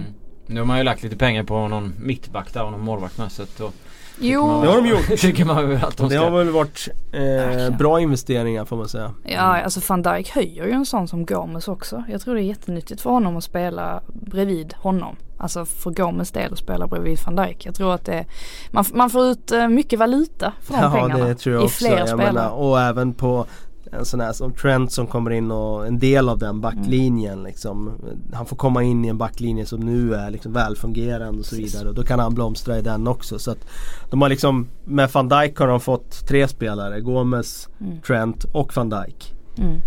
[0.47, 3.31] Nu har man ju lagt lite pengar på någon mittback där och någon målvakt med
[3.31, 3.71] så att då
[4.19, 5.07] Jo, Det har de gjort.
[5.19, 6.23] tycker man ju att de Och det ska...
[6.29, 9.13] har väl varit eh, bra investeringar får man säga.
[9.23, 12.03] ja alltså van Dijk höjer ju en sån som Gomes också.
[12.09, 15.15] Jag tror det är jättenyttigt för honom att spela bredvid honom.
[15.39, 17.65] Alltså för Gomes del att spela bredvid van Dijk.
[17.65, 18.25] Jag tror att det
[18.71, 21.25] man, man får ut eh, mycket valuta för de Ja pengarna.
[21.25, 21.77] det tror jag I också.
[21.77, 22.33] fler Jag spelare.
[22.33, 23.45] menar, och även på
[23.91, 27.45] en sån här som Trent som kommer in och en del av den backlinjen Mm.
[27.45, 27.91] liksom.
[28.33, 31.89] Han får komma in i en backlinje som nu är liksom välfungerande och så vidare.
[31.89, 33.39] Och då kan han blomstra i den också.
[33.39, 33.67] Så att
[34.09, 36.99] de har liksom, med van Dijk har de fått tre spelare.
[37.01, 38.01] Gomes, Mm.
[38.01, 39.33] Trent och van Dijk.
[39.57, 39.79] Mm.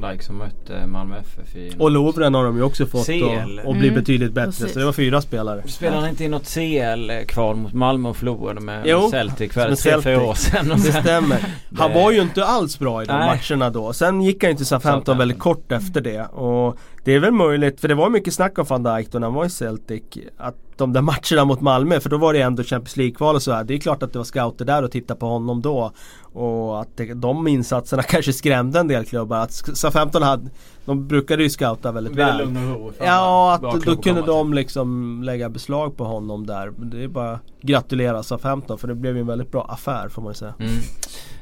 [0.00, 1.72] Van Dijk som mötte Malmö FF i...
[1.78, 3.58] Och Lovren har de ju också fått CL.
[3.58, 4.50] och, och bli Mm, betydligt bättre.
[4.50, 4.72] precis.
[4.72, 5.62] Så det var fyra spelare.
[5.68, 9.76] Spelade han inte i något CL-kval mot Malmö och förlorade med Jo, Celtic för tre,
[9.76, 10.18] fyra Celtic.
[10.28, 10.70] år sedan?
[10.72, 11.38] Och Det stämmer.
[11.78, 13.26] Han var ju inte alls bra i de Nej.
[13.50, 13.92] matcherna då.
[13.92, 15.18] Sen gick han ju till Southampton Southampton.
[15.18, 16.22] väldigt kort efter det.
[16.26, 19.26] Och det är väl möjligt, för det var mycket snack om van Dijk då när
[19.26, 20.02] han var i Celtic.
[20.36, 23.52] Att de där matcherna mot Malmö, för då var det ändå Champions League-kval och så
[23.52, 23.64] här.
[23.64, 25.92] Det är klart att det var scouter där och tittade på honom då.
[26.22, 29.38] Och att det, de insatserna kanske skrämde en del klubbar.
[29.38, 30.50] Att Southampton hade,
[30.84, 32.38] de brukade ju scouta väldigt det väl.
[32.38, 36.72] lugn och ro Ja, att då kunde de liksom lägga beslag på honom där.
[36.76, 40.22] Men Det är bara gratulera Southampton för det blev ju en väldigt bra affär får
[40.22, 40.54] man ju säga.
[40.58, 40.74] Mm.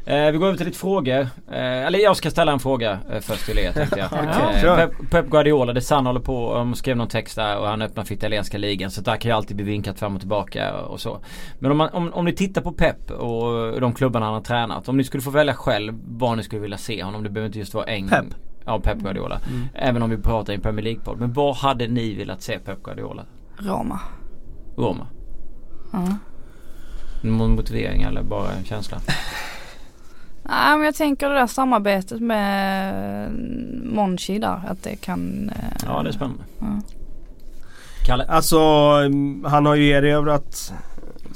[0.05, 1.20] Eh, vi går över till lite frågor.
[1.51, 4.09] Eh, eller jag ska ställa en fråga eh, först till er tänkte jag.
[4.12, 4.76] Okej, eh.
[4.76, 8.05] Pep, Pep Guardiola, det Sann håller på och skrev någon text där och han öppnar
[8.05, 8.90] för italienska ligan.
[8.90, 11.18] Så där kan ju alltid bli vinkat fram och tillbaka och så.
[11.59, 14.88] Men om, man, om, om ni tittar på Pep och de klubbarna han har tränat.
[14.88, 17.22] Om ni skulle få välja själv var ni skulle vilja se honom.
[17.22, 18.09] Det behöver inte just vara en...
[18.09, 18.24] Pep?
[18.65, 19.41] Ja, Pep Guardiola.
[19.49, 19.69] Mm.
[19.75, 21.19] Även om vi pratar i en Premier League-podd.
[21.19, 23.25] Men vad hade ni velat se Pep Guardiola?
[23.57, 24.01] Roma.
[24.77, 25.07] Roma?
[25.93, 26.09] Ja.
[27.23, 28.99] Någon motivering eller bara en känsla?
[30.45, 33.33] Nej men jag tänker det där samarbetet med
[33.85, 34.61] Monchi där.
[34.69, 35.51] Att det kan...
[35.57, 36.45] eh, Ja, det är spännande.
[36.61, 36.67] ja.
[38.07, 38.25] Kalle?
[38.29, 38.59] Alltså
[39.07, 40.73] mm, han har ju erövrat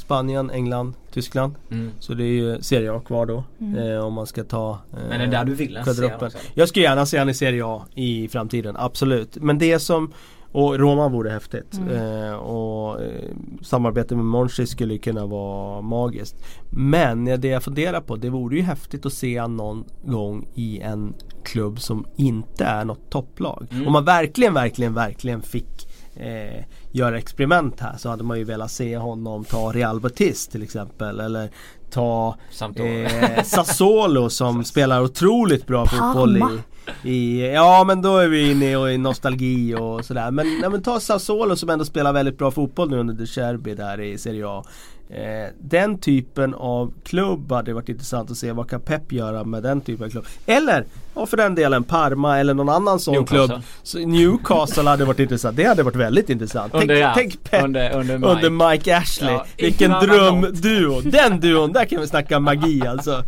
[0.06, 1.54] Spanien, England, Tyskland.
[1.70, 1.90] Mm.
[2.00, 3.44] Så det är ju Serie A kvar då.
[3.60, 3.78] Mm.
[3.78, 6.30] Eh, om man ska ta eh, Men är det där du vill se honom?
[6.54, 9.36] Jag skulle gärna se han i Serie A i framtiden, absolut.
[9.36, 10.12] Men det som
[10.52, 11.78] och Roma vore häftigt.
[11.78, 12.22] Mm.
[12.24, 13.30] Eh, och eh,
[13.62, 16.36] samarbete med Monchi skulle kunna vara magiskt.
[16.70, 21.14] Men det jag funderar på, det vore ju häftigt att se någon gång i en
[21.44, 23.66] klubb som inte är något topplag.
[23.70, 23.86] Mm.
[23.86, 28.70] Om man verkligen, verkligen, verkligen fick eh, göra experiment här så hade man ju velat
[28.70, 31.20] se honom ta Real Betis till exempel.
[31.20, 31.50] Eller
[31.90, 32.36] ta
[32.76, 36.62] eh, Sassuolo som spelar otroligt bra fotboll Parma.
[37.02, 40.30] i, i Ja men då är vi inne och i nostalgi och sådär.
[40.30, 43.74] Men, nej, men ta Sassuolo som ändå spelar väldigt bra fotboll nu under De Cherbi
[43.74, 44.64] där i Serie A.
[45.10, 48.52] Eh, den typen av klubb hade varit intressant att se.
[48.52, 50.24] Vad kan Pep göra med den typen av klubb?
[50.46, 50.84] Eller,
[51.14, 53.46] ja för den delen Parma eller någon annan sån Newcastle.
[53.46, 53.62] klubb.
[53.82, 55.56] Så Newcastle hade varit intressant.
[55.56, 56.74] Det hade varit väldigt intressant.
[56.74, 58.32] Under, ja, tänk, tänk Pep under, under Mike.
[58.46, 59.32] under Mike Ashley.
[59.32, 61.00] Ja, Vilken drömduo!
[61.00, 63.22] Den duon, där kan vi snacka magi alltså.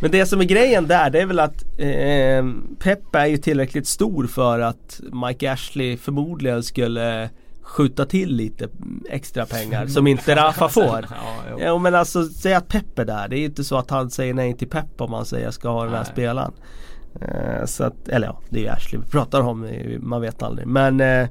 [0.00, 2.44] Men det som är grejen där det är väl att eh,
[2.78, 7.30] Pep är ju tillräckligt stor för att Mike Ashley förmodligen skulle
[7.64, 8.68] skjuta till lite
[9.10, 11.06] extra pengar som inte Rafa får.
[11.10, 11.56] Ja.
[11.58, 13.28] Ja men alltså säg att Pep är där.
[13.28, 15.54] Det är ju inte så att han säger nej till Pep om han säger jag
[15.54, 16.12] ska ha den här Nej.
[16.12, 16.52] spelaren.
[17.20, 19.64] Eh, så att, eller ja, det är ju Ashley vi pratar om.
[19.64, 20.66] eh, Man vet aldrig.
[20.66, 21.28] Men eh,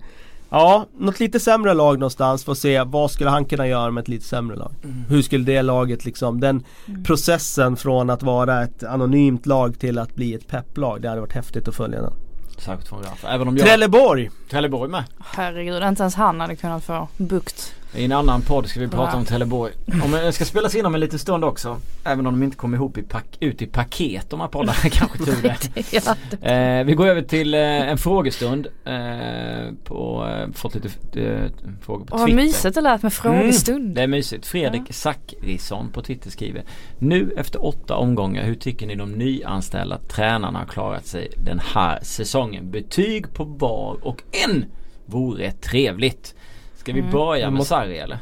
[0.50, 2.44] ja, något lite sämre lag någonstans.
[2.44, 4.72] Får se vad skulle han kunna göra med ett lite sämre lag.
[5.10, 6.64] Hur skulle det laget liksom, den
[7.06, 11.02] processen från att vara ett anonymt lag till att bli ett pepplag.
[11.02, 12.14] Det hade varit häftigt att följa den.
[12.66, 13.04] Särskilt från.
[13.28, 13.68] Även om jag...
[13.68, 14.32] Trelleborg!
[14.50, 15.04] Trelleborg med.
[15.20, 19.12] Herregud, inte ens han hade kunnat få bukt I en annan podd ska vi prata
[19.12, 19.18] Ja.
[19.18, 19.74] om Trelleborg.
[20.04, 21.78] Om det ska spelas in om en liten stund också.
[22.04, 25.18] Även om de inte kommer ihop i pak- ut i paket de här poddarna kanske
[25.18, 25.60] tur det.
[26.42, 26.50] ja.
[26.52, 28.68] Eh, vi går över till eh, en frågestund.
[28.86, 30.90] Eh, på, eh, fått lite
[31.22, 31.50] eh,
[31.82, 32.44] frågor på Och vad Twitter.
[32.44, 33.96] mysigt det lät med frågestund.
[33.96, 34.46] Det är mysigt.
[34.46, 36.64] Fredrik Zackrisson på Twitter skriver
[37.00, 42.00] Nu efter åtta omgångar, hur tycker ni de nyanställda tränarna har klarat sig den här
[42.04, 42.72] säsongen?
[42.72, 44.66] Betyg på var och en
[45.06, 46.36] vore trevligt.
[46.84, 47.12] Ska vi Mm.
[47.12, 48.20] börja med Sarri eller?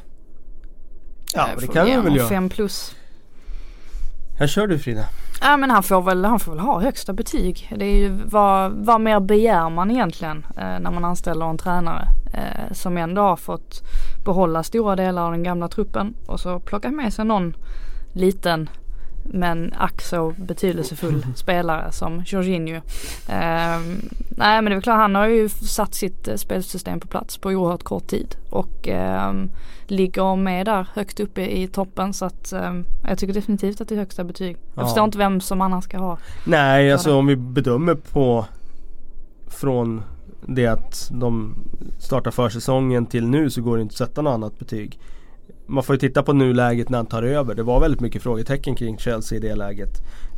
[1.34, 2.28] Ja det kan vi väl göra.
[2.28, 2.96] Fem plus.
[4.40, 5.06] Här kör du Frida.
[5.42, 7.74] Ja men han får väl, han får väl ha högsta betyg.
[7.76, 12.08] Det är ju vad, vad mer begär man egentligen eh, när man anställer en tränare.
[12.34, 13.82] Eh, som ändå har fått
[14.26, 17.56] behålla stora delar av den gamla truppen och så plocka med sig någon
[18.14, 18.70] liten
[19.24, 22.76] men ack så betydelsefull spelare som Jorginho.
[23.28, 23.80] Eh,
[24.30, 27.50] nej men det är klart han har ju satt sitt eh, spelsystem på plats på
[27.50, 29.34] oerhört kort tid och eh,
[29.88, 32.74] ligger med där högt uppe i toppen så att eh,
[33.08, 34.58] jag tycker definitivt att det är högsta betyg.
[34.76, 34.88] Jag Ja.
[34.88, 36.18] förstår inte vem som annars ska ha.
[36.46, 37.16] Nej alltså det.
[37.16, 38.46] om vi bedömer på
[39.48, 40.04] Från
[40.48, 41.56] det att de
[42.00, 45.00] startar försäsongen till nu så går det inte att sätta något annat betyg.
[45.72, 47.56] Man får ju titta på nuläget när han tar över.
[47.56, 49.90] Det var väldigt mycket frågetecken kring Chelsea i det läget.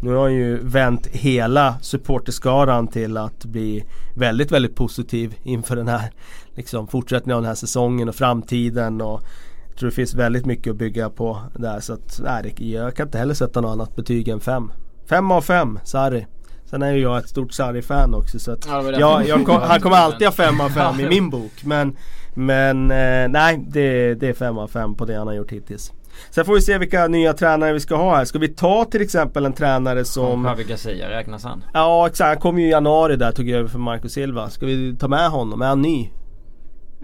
[0.02, 3.84] Nu har han ju vänt hela supporterskaran till att bli
[4.18, 6.12] väldigt, väldigt positiv inför den här
[6.56, 9.02] liksom, fortsättningen av den här säsongen och framtiden.
[9.02, 9.22] Och
[9.68, 11.80] jag tror det finns väldigt mycket att bygga på där.
[11.80, 14.72] Så att, nej, jag kan inte heller sätta något annat betyg än fem.
[15.10, 16.26] Fem av fem, Sarri.
[16.66, 19.80] Sen är ju jag ett stort Sarri-fan också så att Ja, jag- jag kom, han
[19.82, 21.06] kommer alltid ha fem av fem Ja.
[21.06, 21.52] i min bok.
[21.64, 21.96] Men,
[22.36, 25.92] men eh, nej, det, det är fem av fem på det han har gjort hittills.
[26.30, 28.26] Sen får vi se vilka nya tränare vi ska ha här.
[28.26, 30.46] Ska vi ta till exempel en tränare Som.
[30.46, 31.64] Javi Garcia räknas han?
[31.74, 34.50] Ja exakt, han kom ju i januari där tog över för Marco Silva.
[34.50, 35.62] Ska vi ta med honom?
[35.62, 36.10] Är han ny?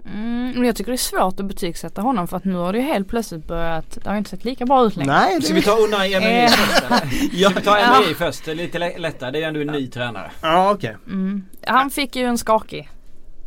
[0.04, 2.78] Mm, men jag tycker det är svårt att betygsätta honom för att nu har det
[2.78, 5.12] ju helt plötsligt börjat, det har inte sett lika bra ut längre.
[5.12, 6.48] Nej, Ska vi ta undan Emery Eh.
[6.48, 7.00] först eller?
[7.32, 7.50] Ja.
[7.50, 8.44] Ska vi ta Emery först?
[8.44, 9.30] Det är lite lä- lättare.
[9.30, 10.30] Det är ju ändå en ny tränare.
[10.42, 10.96] Ja okej.
[11.06, 11.44] Mm.
[11.66, 12.88] Han fick ju en skakig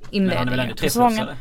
[0.04, 1.20] Men inledning han är väl ändå på tre plus säsongen.
[1.20, 1.36] eller?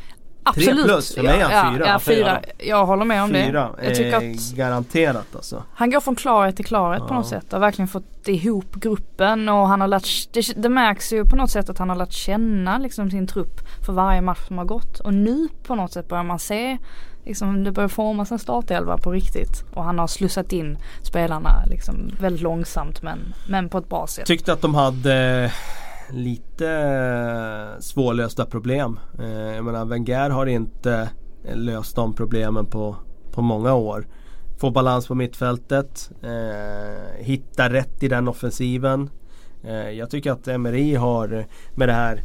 [0.45, 0.85] Absolut.
[0.85, 1.87] plus, för mig är han ja, fyra.
[1.87, 2.41] Ja, fyra fyra.
[2.59, 3.71] Jag håller med om Fyra.
[3.79, 3.87] det.
[3.87, 5.63] Jag tycker eh, att Garanterat alltså.
[5.75, 7.15] han går från klarhet till klarhet på Ja.
[7.15, 7.53] något sätt.
[7.53, 11.51] Har verkligen fått ihop gruppen och han har lärt, det, det märks ju på något
[11.51, 15.01] sätt att han har lärt känna liksom sin trupp för varje match som har gått.
[15.01, 16.79] Och nu på något sätt börjar man se
[17.25, 19.65] liksom det börjar formas en startelva på riktigt.
[19.75, 24.27] Och han har slussat in spelarna liksom väldigt långsamt men, men på ett bra sätt.
[24.27, 25.53] Tyckte att de hade
[26.13, 29.01] lite eh, svårlösta problem.
[29.19, 31.11] Eh, jag menar Wenger har inte
[31.45, 32.97] eh, löst de problemen på,
[33.33, 34.07] på många år.
[34.59, 36.11] Få balans på mittfältet.
[36.23, 39.11] Eh, hitta rätt i den offensiven.
[39.65, 42.23] Eh, jag tycker att MRI har med det här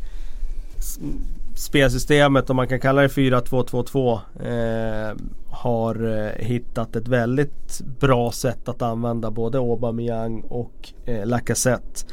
[1.55, 5.15] spelsystemet, om man kan kalla det 4-2-2-2 eh,
[5.49, 12.05] har hittat ett väldigt bra sätt att använda både Aubameyang och eh, Lacazette.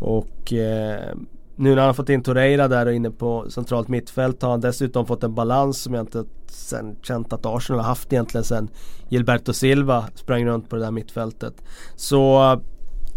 [0.00, 1.14] Och eh,
[1.56, 4.60] nu när han har fått in Torreira där och inne på centralt mittfält har han
[4.60, 8.68] dessutom fått en balans som jag inte sen, känt att Arsenal har haft egentligen sen
[9.08, 11.54] Gilberto Silva sprang runt på det där mittfältet.
[11.96, 12.52] Så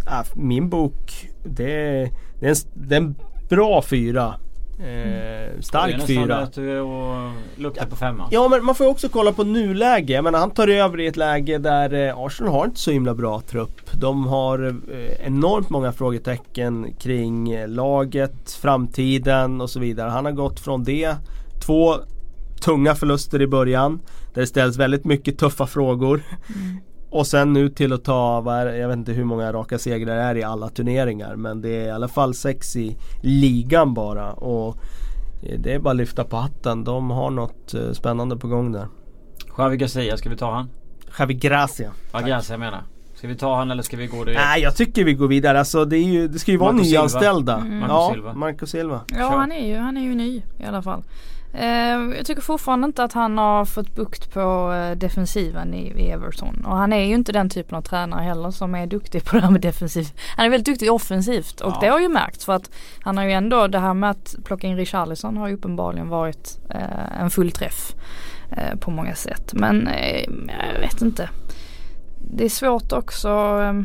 [0.08, 2.10] äh, min bok det,
[2.40, 3.16] det, är en, det är en
[3.50, 4.36] bra fyra.
[4.80, 6.38] Eh, stark fyra.
[6.38, 8.28] att och lukta på femman.
[8.32, 10.14] Ja men man får ju också kolla på nuläge.
[10.14, 13.14] Jag menar han tar över i ett läge där eh, Arsenal har inte så himla
[13.14, 13.92] bra trupp.
[14.02, 20.10] De har eh, enormt många frågetecken kring eh, laget, framtiden och så vidare.
[20.10, 21.16] Han har gått från det,
[21.66, 21.96] två
[22.62, 24.00] tunga förluster i början.
[24.34, 26.24] Där det ställs väldigt mycket tuffa frågor.
[27.14, 28.78] Och sen nu till att ta, vad är, det?
[28.78, 31.36] jag vet inte hur många raka segrar det är i alla turneringar.
[31.36, 34.32] Men det är i alla fall sex i ligan bara.
[34.32, 34.78] Och
[35.60, 36.84] det är bara att lyfta på hatten.
[36.84, 38.88] De har något eh, spännande på gång där.
[39.58, 40.70] Javi Garcia, ska vi ta han?
[41.20, 41.92] Javi Gracia.
[42.14, 42.84] Ja, jag menar.
[43.16, 44.42] Ska vi ta han eller ska vi gå direkt?
[44.46, 45.60] Nej jag tycker vi går vidare.
[45.60, 47.00] Alltså det, är ju, det ska ju vara Marco Silva.
[47.00, 47.58] nyanställda.
[47.58, 47.80] Mm.
[47.80, 48.34] Marco Ja, Silva.
[48.34, 49.02] Marco Silva.
[49.18, 51.04] Ja han är, ju, han är ju ny i alla fall.
[51.54, 56.66] Eh, jag tycker fortfarande inte att han har fått bukt på eh, defensiven i, Everton.
[56.66, 59.42] Och han är ju inte den typen av tränare heller som är duktig på det
[59.42, 60.08] här med defensiv.
[60.38, 61.78] Han är väldigt duktig offensivt och Ja.
[61.82, 62.70] det har ju märkts för att
[63.02, 66.60] han har ju ändå det här med att plocka in Richarlison har ju uppenbarligen varit
[66.70, 67.96] eh, en fullträff
[68.52, 69.54] eh, på många sätt.
[69.54, 69.90] Men
[70.74, 71.30] jag vet inte.
[72.36, 73.30] Det är svårt också.
[73.62, 73.82] Eh,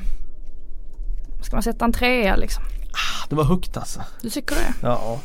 [1.43, 2.63] ska man sätta en trea liksom?
[3.29, 4.01] Det var högt alltså.
[4.23, 4.75] Du tycker det?
[4.89, 5.19] Ja.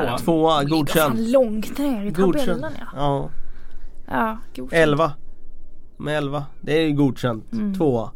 [0.00, 0.18] Tvåa.
[0.18, 1.14] Tvåa, Ligger godkänd.
[1.14, 2.86] fan långt ner i tabellen ja.
[2.96, 3.30] Ja.
[4.10, 4.82] Ja, godkänd.
[4.82, 5.12] 11.
[5.96, 6.44] Med 11.
[6.60, 7.52] Det är godkänt.
[7.52, 7.74] Mm.
[7.74, 8.10] Tvåa.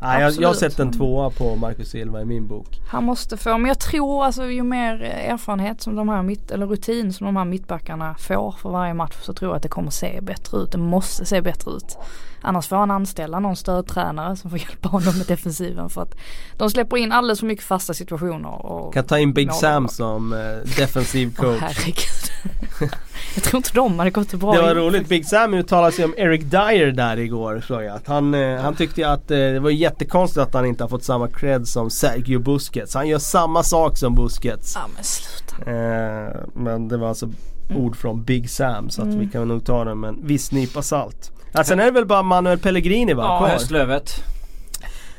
[0.00, 2.80] Nej, jag, jag har sett en tvåa på Marcus Silva i min bok.
[2.88, 6.66] Han måste få, men jag tror alltså ju mer erfarenhet som de här mitt, eller
[6.66, 9.90] rutin som de här mittbackarna får för varje match så tror jag att det kommer
[9.90, 10.72] se bättre ut.
[10.72, 11.98] Det måste se bättre ut.
[12.42, 16.14] Annars får han anställa någon stödtränare som får hjälpa honom med defensiven för att
[16.56, 18.66] de släpper in alldeles för mycket fasta situationer.
[18.66, 20.38] Och, Kan ta in Big Sam som eh,
[20.76, 21.60] defensiv coach.
[21.60, 22.90] herregud.
[23.34, 26.14] jag tror inte de hade gått bra Det var roligt, Big Sam uttalade sig om
[26.16, 28.00] Eric Dyer där igår såg jag.
[28.06, 31.28] Han, eh, han tyckte att eh, det var jättekonstigt att han inte har fått samma
[31.28, 32.94] cred som Sergio Busquets.
[32.94, 34.72] Han gör samma sak som Busquets.
[34.74, 35.70] Ja men sluta.
[35.70, 37.28] Eh, men det var alltså
[37.70, 37.82] Mm.
[37.82, 39.18] ord från Big Sam så att Mm.
[39.20, 41.32] vi kan nog ta det med en viss nypa salt.
[41.52, 43.22] Ja, sen är det väl bara Manuel Pellegrini va?
[43.22, 43.48] Ja, kvar?
[43.48, 44.22] höstlövet.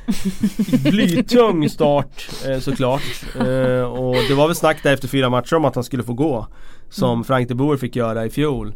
[0.84, 3.02] Blytung start eh, såklart.
[3.36, 6.14] Eh, och det var väl snack där efter fyra matcher om att han skulle få
[6.14, 6.48] gå.
[6.90, 7.24] Som Mm.
[7.24, 8.76] Frank de Boer fick göra i fjol.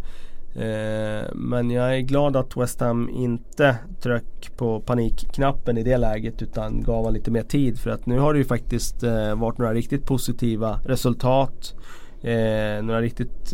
[0.55, 6.41] Eh, men jag är glad att West Ham inte tryck på panikknappen i det läget
[6.41, 7.79] utan gav han lite mer tid.
[7.79, 11.75] För att nu har det ju faktiskt eh, varit några riktigt positiva resultat.
[12.21, 13.53] Eh, några riktigt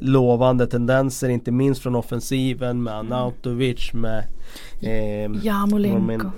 [0.00, 4.24] lovande tendenser inte minst från offensiven med Anautovic med
[4.80, 5.40] eh,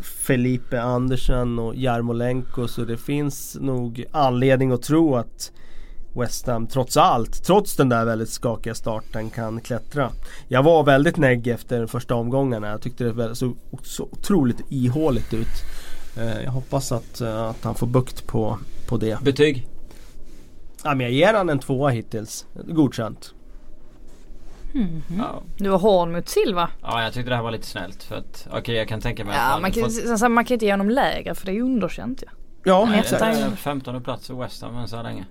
[0.02, 5.52] Felipe Andersen och Jarmolenko så det finns nog anledning att tro att
[6.20, 10.10] West Ham trots allt, trots den där väldigt skakiga starten kan klättra.
[10.48, 12.68] Jag var väldigt negg efter den första omgångarna.
[12.68, 15.48] Jag tyckte det såg så otroligt ihåligt ut.
[16.16, 18.58] Eh, Jag hoppas att, eh, att han får bukt på,
[18.88, 19.20] på det.
[19.22, 19.66] Betyg?
[20.84, 22.46] Ja, men jag ger han en tvåa hittills.
[22.66, 23.34] Godkänt.
[24.74, 25.02] Mhm.
[25.18, 25.42] Ja.
[25.56, 26.70] Du var hård mot Silva.
[26.82, 29.30] ja, jag tyckte det här var lite snällt för att okej jag kan tänka mig
[29.34, 31.52] att Ja han man kan, fått- alltså, man kan inte ge honom lägre för det
[31.52, 32.26] är ju underkänt ju.
[32.64, 33.20] Ja, Men Nej, exakt.
[33.20, 35.26] det är 15 plats för West Ham än så här länge.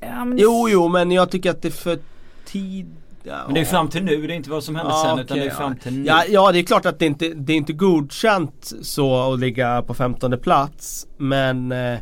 [0.00, 1.98] Ja, men Jo, jo, men jag tycker att det är för
[2.44, 2.96] tid...
[3.22, 5.18] Ja, Men det är fram till nu, det är inte vad som hände Ja, sen
[5.18, 6.04] utan okej, det är fram till nu.
[6.06, 9.82] Ja, ja det är klart att det inte det är inte godkänt så att ligga
[9.82, 11.98] på 15 plats Men eh,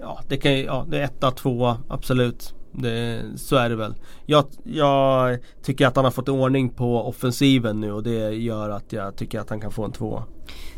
[0.00, 2.54] Ja det kan ju, ja det är etta, tvåa absolut.
[2.72, 3.94] Det, Så är det väl.
[4.26, 8.92] Jag, jag tycker att han har fått ordning på offensiven nu och det gör att
[8.92, 10.24] jag tycker att han kan få en tvåa.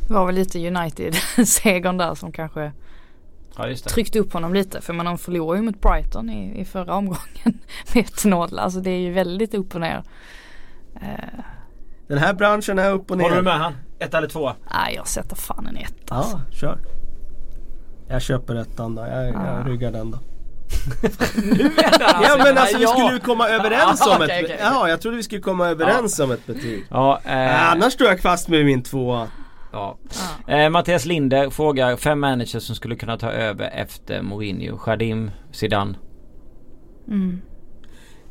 [0.09, 2.73] Det var väl lite United-segern där som kanske
[3.57, 3.91] Ja just det.
[3.91, 4.81] tryckte upp honom lite.
[4.81, 7.19] För man förlorade ju mot Brighton i, i förra omgången
[7.95, 8.59] med 1-0.
[8.59, 10.03] Alltså det är ju väldigt upp och ner.
[11.03, 11.09] Eh,
[12.09, 13.73] Den här branschen är upp och ner Håller du med han?
[13.99, 14.53] Ett eller två?
[14.75, 15.95] Nej jag sätter fan en etta.
[16.09, 16.41] Ja, Alltså.
[16.51, 16.79] kör
[18.09, 19.57] Jag köper ettan då, jag, Ah.
[19.59, 20.19] jag ryggar den då
[21.37, 25.01] Nu menar Ja men alltså vi skulle ju komma överens om ett okej, Ja jag
[25.01, 28.65] trodde vi skulle komma överens om ett betyg Ja, eh, Annars står jag fast med
[28.65, 29.29] min tvåa
[29.73, 29.99] ja.
[30.47, 30.55] Ja.
[30.55, 34.79] Eh, Mattias Linder frågar fem managers som skulle kunna ta över efter Mourinho.
[34.87, 35.95] Jardim, Zidane.
[37.09, 37.41] Mm.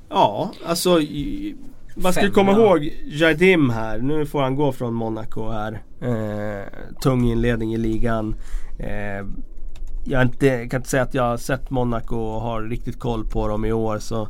[0.10, 1.00] Ja alltså
[1.96, 2.58] Man ska Fem, komma ja.
[2.58, 6.66] ihåg Jardim här, nu får han gå från Monaco här eh,
[7.02, 8.36] Tung inledning i ligan
[8.80, 9.26] eh,
[10.06, 13.26] Jag har inte, kan inte säga att jag har sett Monaco och har riktigt koll
[13.26, 14.28] på dem i år så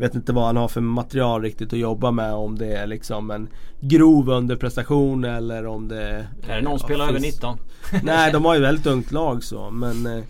[0.00, 3.30] Vet inte vad han har för material riktigt att jobba med om det är liksom
[3.30, 3.48] en
[3.80, 7.58] grov underprestation eller om det Är det någon ja, spelar över finns- 19?
[8.02, 10.22] Nej de har ju väldigt ungt lag så men eh,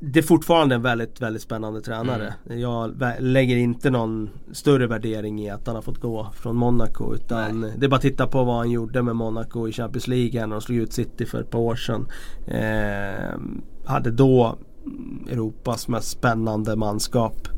[0.00, 2.34] Det är fortfarande en väldigt, väldigt spännande tränare.
[2.44, 7.14] Jag vä- lägger inte någon större värdering i att han har fått gå från Monaco
[7.14, 10.46] utan det är bara att titta på vad han gjorde med Monaco i Champions League
[10.46, 12.06] när de slog ut City för ett par år sedan.
[12.46, 13.38] Eh,
[13.84, 17.48] hade då mm, Europas mest spännande manskap.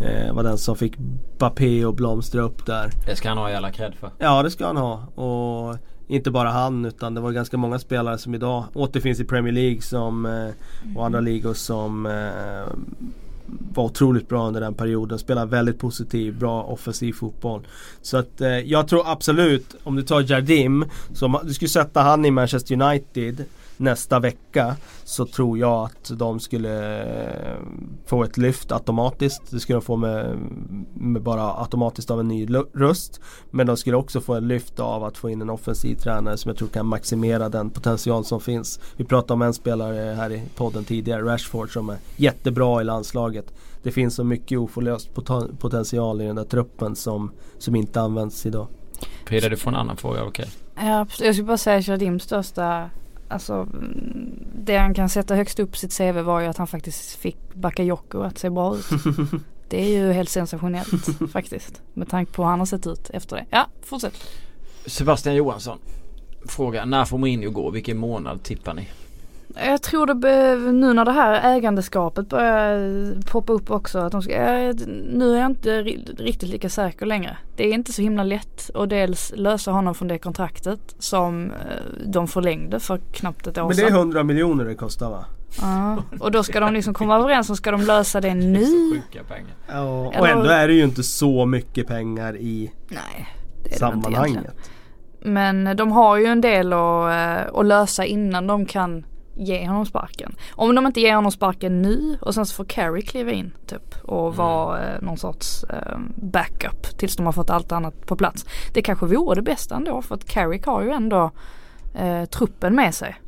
[0.00, 0.92] Eh, var den som fick
[1.38, 2.90] Bappé att blomstra upp där.
[3.06, 4.10] Det ska han ha jävla cred för.
[4.18, 5.06] Ja det ska han ha.
[5.14, 5.76] Och
[6.08, 9.82] inte bara han utan det var ganska många spelare som idag återfinns i Premier League
[9.82, 12.72] som, eh, och andra ligor som eh,
[13.74, 15.18] var otroligt bra under den perioden.
[15.18, 17.66] Spelar väldigt positiv, bra offensiv fotboll.
[18.02, 20.84] Så att eh, jag tror absolut, om du tar Jardim,
[21.14, 23.44] så om du skulle sätta han i Manchester United
[23.78, 27.56] nästa vecka så tror jag att de skulle eh,
[28.06, 29.50] få ett lyft automatiskt.
[29.50, 30.36] Det skulle de få med,
[30.94, 33.20] med bara automatiskt av en ny röst.
[33.50, 36.48] Men de skulle också få en lyft av att få in en offensiv tränare som
[36.48, 38.80] jag tror kan maximera den potential som finns.
[38.96, 43.52] Vi pratade om en spelare här i podden tidigare, Rashford, som är jättebra i landslaget.
[43.82, 48.46] Det finns så mycket oförlöst poten- potential i den där truppen som, som inte används
[48.46, 48.66] idag.
[49.26, 50.48] Peder du får en annan fråga, okej.
[50.76, 52.90] Ja, jag skulle bara säga Jardims största
[53.28, 53.68] Alltså
[54.54, 58.22] det han kan sätta högst upp sitt CV var ju att han faktiskt fick Bakayoko
[58.22, 58.86] att se bra ut.
[59.70, 61.82] Det är ju helt sensationellt faktiskt.
[61.94, 63.46] Med tanke på hur han har sett ut efter det.
[63.50, 64.14] Ja, fortsätt.
[64.86, 65.78] Sebastian Johansson.
[66.46, 67.70] Fråga, när får Mourinho gå?
[67.70, 68.88] Vilken månad tippar ni?
[69.56, 73.98] Jag tror det nu när det här ägandeskapet börjar poppa upp också.
[73.98, 74.74] Att de ska, eh,
[75.12, 77.36] nu är jag inte ri- riktigt lika säker längre.
[77.56, 82.06] Det är inte så himla lätt att dels lösa honom från det kontraktet som eh,
[82.06, 83.96] de förlängde för knappt ett år Men det är sedan.
[83.98, 85.24] 100 miljoner det kostar va?
[85.60, 88.64] Ja, och då ska de liksom komma överens om, ska de lösa det nu?
[88.92, 89.54] Sjuka pengar.
[89.68, 93.28] Ja, och Eller- ändå är det ju inte så mycket pengar i Nej,
[93.64, 94.44] det är det väl inte egentligen.
[94.44, 94.54] sammanhanget.
[95.20, 99.04] Men de har ju en del att, eh, att lösa innan de kan
[99.38, 100.34] ge honom sparken.
[100.50, 103.94] Om de inte ger honom sparken nu och sen så får Carrie kliva in typ
[104.04, 108.44] och vara eh, någon sorts eh, backup tills de har fått allt annat på plats.
[108.74, 111.30] Det kanske vore det bästa ändå för att Carrick har ju ändå
[111.94, 113.20] eh, truppen med sig.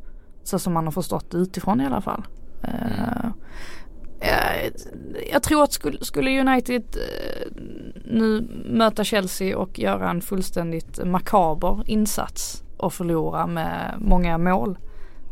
[0.43, 2.23] Så som man har förstått utifrån i alla fall.
[2.63, 3.27] Eh,
[4.21, 4.73] eh,
[5.33, 6.85] jag tror att skulle, skulle United
[8.05, 14.79] nu möta Chelsea och göra en fullständigt makaber insats och förlora med många mål.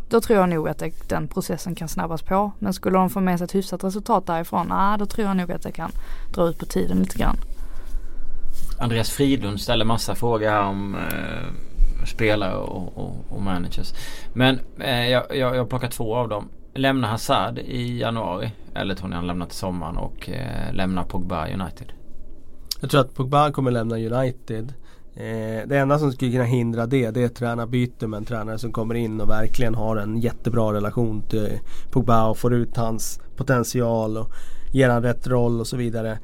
[0.09, 2.52] Då tror jag nog att det, den processen kan snabbas på.
[2.59, 5.52] Men skulle de få med sig ett hyfsat resultat därifrån, ah, då tror jag nog
[5.52, 5.90] att det kan
[6.34, 7.36] dra ut på tiden lite grann.
[8.78, 13.92] Andreas Fridlund ställer massa frågor här om eh, spelare och, och, och managers.
[14.32, 16.48] Men eh, jag, jag, jag plockar två av dem.
[16.74, 18.52] Lämna Hazard i januari.
[18.74, 21.92] Eller tror ni han lämnar till sommaren och eh, lämnar Pogba United?
[22.80, 24.72] Jag tror att Pogba kommer lämna United.
[25.21, 28.73] Eh, det enda som skulle kunna hindra det, det är tränarbyte med en tränare som
[28.73, 31.61] kommer in och verkligen har en jättebra relation till
[31.91, 34.31] Pogba och får ut hans potential och
[34.73, 36.19] ger han rätt roll och så vidare.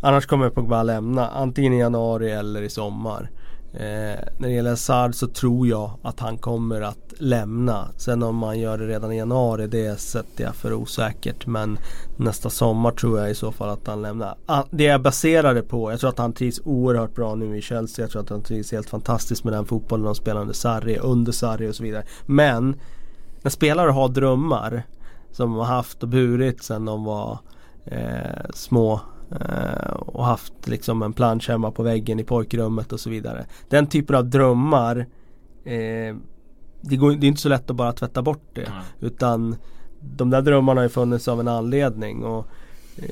[0.00, 3.30] Annars kommer Pogba lämna antingen i januari eller i sommar.
[3.72, 7.88] Eh, när det gäller Hazard så tror jag att han kommer att lämna.
[7.96, 11.46] Sen om man gör det redan i januari det sätter jag för osäkert.
[11.46, 11.78] Men
[12.16, 14.34] nästa sommar tror jag i så fall att han lämnar.
[14.46, 17.62] Ah, Det jag baserar det på, jag tror att han trivs oerhört bra nu i
[17.62, 18.02] Chelsea.
[18.02, 21.32] Jag tror att han trivs helt fantastiskt med den fotbollen de spelar under Sarri, under
[21.32, 22.04] Sarri och så vidare.
[22.26, 22.76] Men
[23.42, 24.82] när spelare har drömmar
[25.32, 27.38] som de har haft och burit sedan de var
[27.84, 29.00] eh, små
[29.98, 33.46] och haft liksom en plansch hemma på väggen i pojkrummet och så vidare.
[33.68, 35.06] Den typen av drömmar
[35.64, 36.16] eh,
[36.80, 38.68] det, går, det är inte så lätt att bara tvätta bort det.
[38.68, 38.82] Nej.
[39.00, 39.56] Utan
[40.00, 42.46] de där drömmarna har ju funnits av en anledning och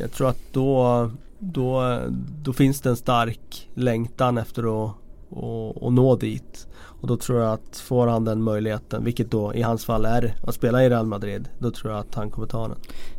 [0.01, 1.99] jag tror att då, då,
[2.43, 4.95] då finns det en stark längtan efter att,
[5.31, 6.69] att, att nå dit.
[7.01, 10.35] Och då tror jag att får han den möjligheten, vilket då i hans fall är
[10.47, 12.79] att spela i Real Madrid, då tror jag att han kommer ta den.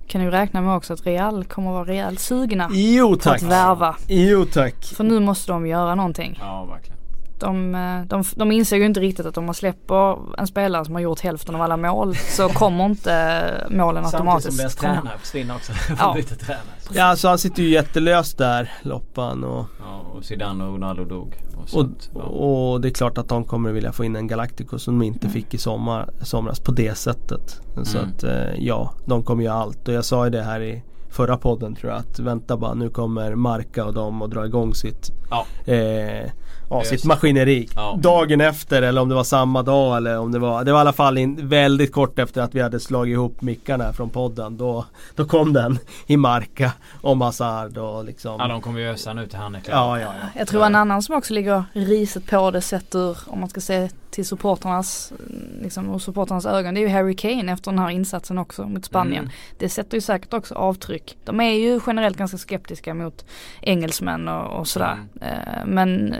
[0.09, 3.41] Kan ju räkna med också att Real kommer vara rejält sugna Jo på att tack!
[3.41, 3.95] värva.
[4.07, 4.85] Jo tack!
[4.85, 6.37] För nu måste de göra någonting.
[6.41, 6.98] Ja, verkligen.
[7.39, 10.93] De, eh, de, de inser ju inte riktigt att om man släpper en spelare som
[10.93, 15.17] har gjort hälften av alla mål så kommer inte målen Samtidigt som automatiskt deras tränare
[15.19, 15.71] försvinner också.
[15.99, 16.17] Ja.
[16.39, 16.63] Tränare.
[16.93, 21.35] Ja alltså han sitter ju jättelöst där, Loppan och, Ja, och Zidane och Ronaldo dog.
[21.55, 22.09] Och, och, sånt.
[22.15, 22.21] Ja.
[22.21, 25.27] och det är klart att de kommer vilja få in en Galacticos som de inte
[25.27, 25.33] Mm.
[25.33, 27.61] fick i sommar, somras på det sättet.
[27.83, 28.09] Så Mm.
[28.09, 31.37] att eh, ja, de kommer göra allt och jag sa ju det här i förra
[31.37, 35.11] podden tror jag att vänta bara nu kommer Marca och de och dra igång sitt
[35.29, 35.45] Ja.
[35.73, 36.29] eh,
[36.69, 37.69] ja, Just sitt maskineri.
[37.75, 37.97] Ja.
[38.01, 40.81] Dagen efter eller om det var samma dag eller om det var Det var i
[40.81, 44.57] alla fall in, väldigt kort efter att vi hade slagit ihop mickarna från podden.
[44.57, 49.13] Då, då kom den i Marca om Hazard och liksom ja, de kommer ju ösa
[49.13, 49.97] nu till han är klar.
[49.97, 50.27] Ja, ja, ja.
[50.39, 53.61] Jag tror en annan som också ligger riset på det sett ur, om man ska
[53.61, 55.13] se till supporternas,
[55.61, 58.85] liksom ur supporternas ögon, det är ju Harry Kane efter den här insatsen också mot
[58.85, 59.23] Spanien.
[59.23, 59.35] Mm.
[59.57, 61.17] Det sätter ju säkert också avtryck.
[61.25, 63.25] De är ju generellt ganska skeptiska mot
[63.61, 64.97] engelsmän och, och sådär.
[65.21, 66.15] Eh, Men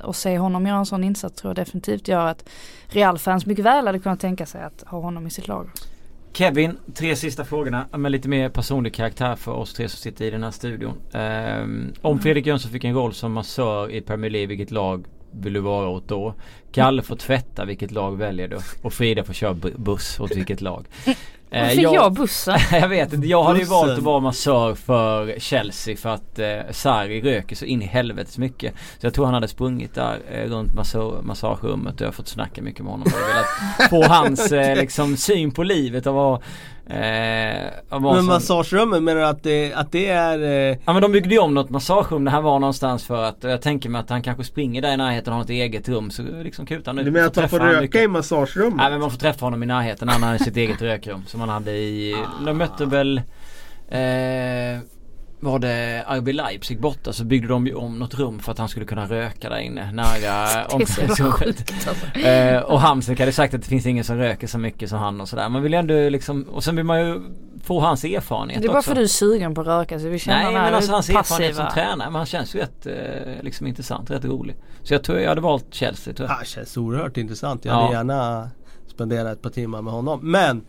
[0.00, 2.48] att se honom göra en sån insats tror jag definitivt gör att
[2.88, 5.70] Real-fans mycket väl hade kunnat tänka sig att ha honom i sitt lag.
[6.32, 10.30] Kevin, tre sista frågorna med lite mer personlig karaktär för oss tre som sitter i
[10.30, 10.94] den här studion.
[11.12, 15.52] Ehm, om Fredrik Jönsson fick en roll som massör i Premier League, vilket lag vill
[15.52, 16.34] du vara åt då?
[16.72, 18.58] Kalle får tvätta, vilket lag väljer du?
[18.82, 20.84] Och Frida får köra bu- buss åt vilket lag?
[21.50, 22.58] Eh, Varför jag bussen?
[22.72, 23.76] jag vet inte, jag hade ju Bussen.
[23.76, 28.38] valt att vara massör för Chelsea för att eh, Sarri röker så in i helvetes
[28.38, 28.74] mycket.
[29.00, 32.28] Så jag tror han hade sprungit där eh, runt massör, massagerummet och jag har fått
[32.28, 33.08] snacka mycket med honom.
[33.12, 36.40] Jag velat få hans eh, liksom syn på livet och vara
[36.90, 36.96] Eh,
[37.90, 41.34] Men sån- massagerummen menar du att det, att det är eh, Ja men de byggde
[41.34, 44.22] ju om något massagerum det här var någonstans för att jag tänker mig att han
[44.22, 47.04] kanske springer där i närheten och har ett eget rum så liksom kutar han ut
[47.04, 48.02] Du menar att man får träffa han röka mycket.
[48.02, 48.76] i massagerummet?
[48.76, 50.08] Nej men man får träffa honom i närheten.
[50.08, 52.16] Han hade sitt eget rökrum som han hade i,
[52.46, 53.18] de mötte väl
[53.88, 54.80] eh,
[55.40, 58.68] var det RB Leipzig borta så byggde de ju om något rum för att han
[58.68, 61.72] skulle kunna röka där inne nära omklädningsrummet.
[61.88, 62.18] alltså.
[62.20, 65.20] Eh, och Hamsik hade sagt att det finns ingen som röker så mycket som han
[65.20, 65.48] och sådär.
[65.48, 67.20] Man vill ju ändå liksom, och sen vill man ju
[67.64, 68.86] få hans erfarenhet Det är bara också.
[68.86, 71.08] för att du är sugen på att röka så vi känner Nej men alltså hans
[71.10, 71.84] erfarenhet som passiva.
[71.86, 74.56] tränare, men han känns ju rätt eh, liksom intressant, rätt rolig.
[74.82, 76.38] Så jag tror jag hade valt Chelsea tror jag.
[76.40, 77.64] Ah, känns oerhört intressant.
[77.64, 77.80] Jag Ja.
[77.82, 78.50] hade gärna
[78.86, 80.20] spendera ett par timmar med honom.
[80.22, 80.64] Men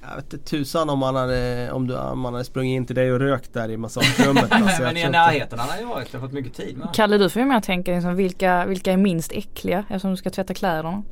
[0.00, 2.96] jag vet inte tusan om han hade, om du, om han hade sprungit in till
[2.96, 4.46] dig och rökt där i massagerummet.
[4.50, 6.88] alltså, Men i närheten han har ju varit och fått mycket tid med.
[6.94, 10.30] Kalle du får ju mer tänka liksom, vilka, vilka är minst äckliga eftersom du ska
[10.30, 11.02] tvätta kläderna.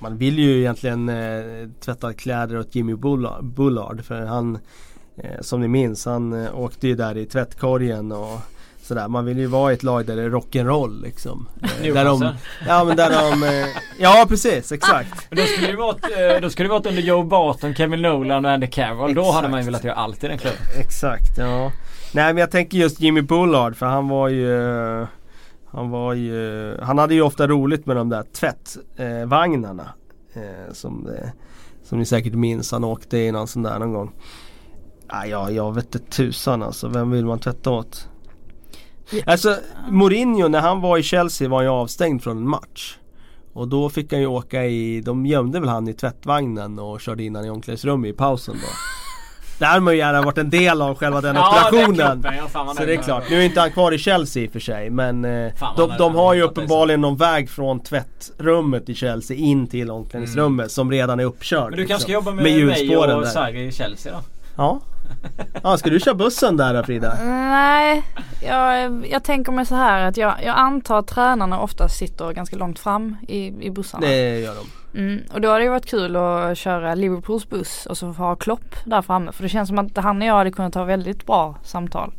[0.00, 4.58] Man vill ju egentligen eh, tvätta kläder åt Jimmy Bullard, Bullard för han
[5.16, 8.40] eh, Som ni minns han eh, åkte ju där i tvättkorgen och
[8.92, 9.08] sådär.
[9.08, 11.48] Man vill ju vara i ett lag där det är rock'n'roll liksom.
[11.82, 12.34] Eh, där de,
[12.66, 13.66] ja men där de, eh,
[13.98, 15.26] ja precis exakt.
[15.30, 18.44] Men då skulle det varit, eh, då skulle det varit under Joe Barton, Kevin Nolan
[18.44, 19.14] och Andy Carroll.
[19.14, 19.50] Då hade Exakt.
[19.50, 20.60] man ju velat göra allt i den klubben.
[20.78, 21.72] Exakt ja.
[22.14, 24.56] Nej men jag tänker just Jimmy Bullard för han var ju
[25.70, 29.88] Han var ju Han hade ju ofta roligt med de där tvättvagnarna.
[30.34, 31.08] Eh, som,
[31.84, 32.72] som ni säkert minns.
[32.72, 34.12] Han åkte i någon sån där någon gång.
[35.06, 36.88] Ah, ja, jag vet inte tusan alltså.
[36.88, 38.08] Vem vill man tvätta åt?
[39.26, 39.56] Alltså
[39.88, 42.96] Mourinho när han var i Chelsea var han ju avstängd från en match.
[43.52, 47.22] Och då fick han ju åka i, de gömde väl han i tvättvagnen och körde
[47.22, 48.68] in han i omklädningsrummet i pausen då.
[49.58, 52.24] Det hade man ju gärna varit en del av själva den operationen.
[52.24, 53.24] ja, vad Så det är med klart.
[53.30, 55.90] Nu är inte han kvar i Chelsea i och för sig men eh, Fan, de,
[55.98, 61.20] de har ju uppenbarligen någon väg från tvättrummet i Chelsea in till omklädningsrummet som redan
[61.20, 61.58] är uppkörd.
[61.58, 61.70] Mm.
[61.70, 62.32] Men du kanske ska liksom.
[62.32, 63.30] jobba med, mig ljusspåren och där.
[63.30, 64.18] Sarri i Chelsea då?
[64.56, 64.80] Ja.
[65.62, 65.76] Ja.
[65.76, 67.14] Ska du köra bussen där Frida?
[67.24, 68.02] Nej,
[68.42, 72.56] jag, jag tänker mig så här att jag, jag antar att tränarna ofta sitter ganska
[72.56, 74.06] långt fram i, i bussarna.
[74.06, 74.66] Det gör de.
[74.94, 78.74] Mm, och då hade det varit kul att köra Liverpools buss och så ha Klopp
[78.84, 79.32] där framme.
[79.32, 82.12] För det känns som att han och jag hade kunnat ha väldigt bra samtal.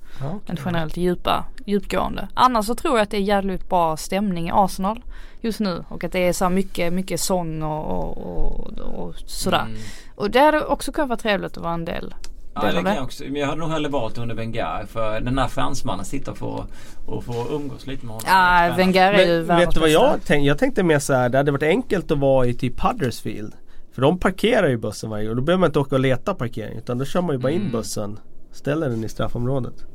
[0.45, 2.27] En generellt djupa, djupgående.
[2.34, 5.01] Annars så tror jag att det är jävligt bra stämning i Arsenal
[5.41, 5.84] just nu.
[5.88, 9.65] Och att det är så mycket, mycket sång och, och, och, och sådär.
[9.65, 9.77] Mm.
[10.15, 12.13] Och det hade också kunnat vara trevligt att vara en del.
[12.55, 13.23] Ja det kan jag också.
[13.23, 14.85] Men jag hade nog hellre valt under Wenger.
[14.87, 16.65] För den där fransmannen sitter och får,
[17.05, 18.27] och får umgås lite med honom.
[18.27, 20.47] Ja, Wenger är ju Men världens vet du vad jag tänkte?
[20.47, 23.53] Jag tänkte mer så här, det hade varit enkelt att vara i typ Huddersfield.
[23.95, 25.35] För de parkerar ju bussen varje gång.
[25.35, 26.77] Då behöver man inte åka och leta parkering.
[26.77, 27.71] Utan då kör man ju bara in Mm.
[27.71, 28.19] bussen.
[28.51, 29.85] Ställer den i straffområdet.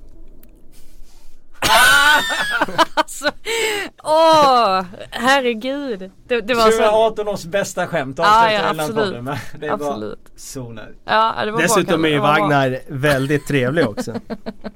[2.94, 3.30] Alltså,
[4.02, 6.10] åh, herregud.
[6.28, 6.70] Det, det var så.
[6.70, 8.96] 2018 års bästa skämt avslutar ja, absolut.
[8.96, 9.30] podden.
[9.60, 10.20] Det är bara Absolut.
[10.36, 10.88] zoner.
[11.04, 12.08] Ja, det var bra, Dessutom Kalle.
[12.08, 12.42] är ju var bra.
[12.42, 14.14] Wagner väldigt trevlig också.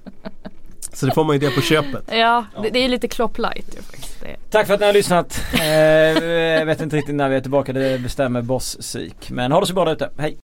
[0.93, 2.05] Så det får man ju det på köpet.
[2.13, 4.25] Ja, det, det är lite Klopp light ju faktiskt.
[4.51, 5.45] Tack för att ni har lyssnat.
[5.61, 5.67] Eh,
[6.59, 7.73] jag vet inte riktigt när vi är tillbaka.
[7.73, 9.31] Det bestämmer Boss Psyk.
[9.31, 10.11] Men ha det så bra där ute.
[10.19, 10.39] Hej!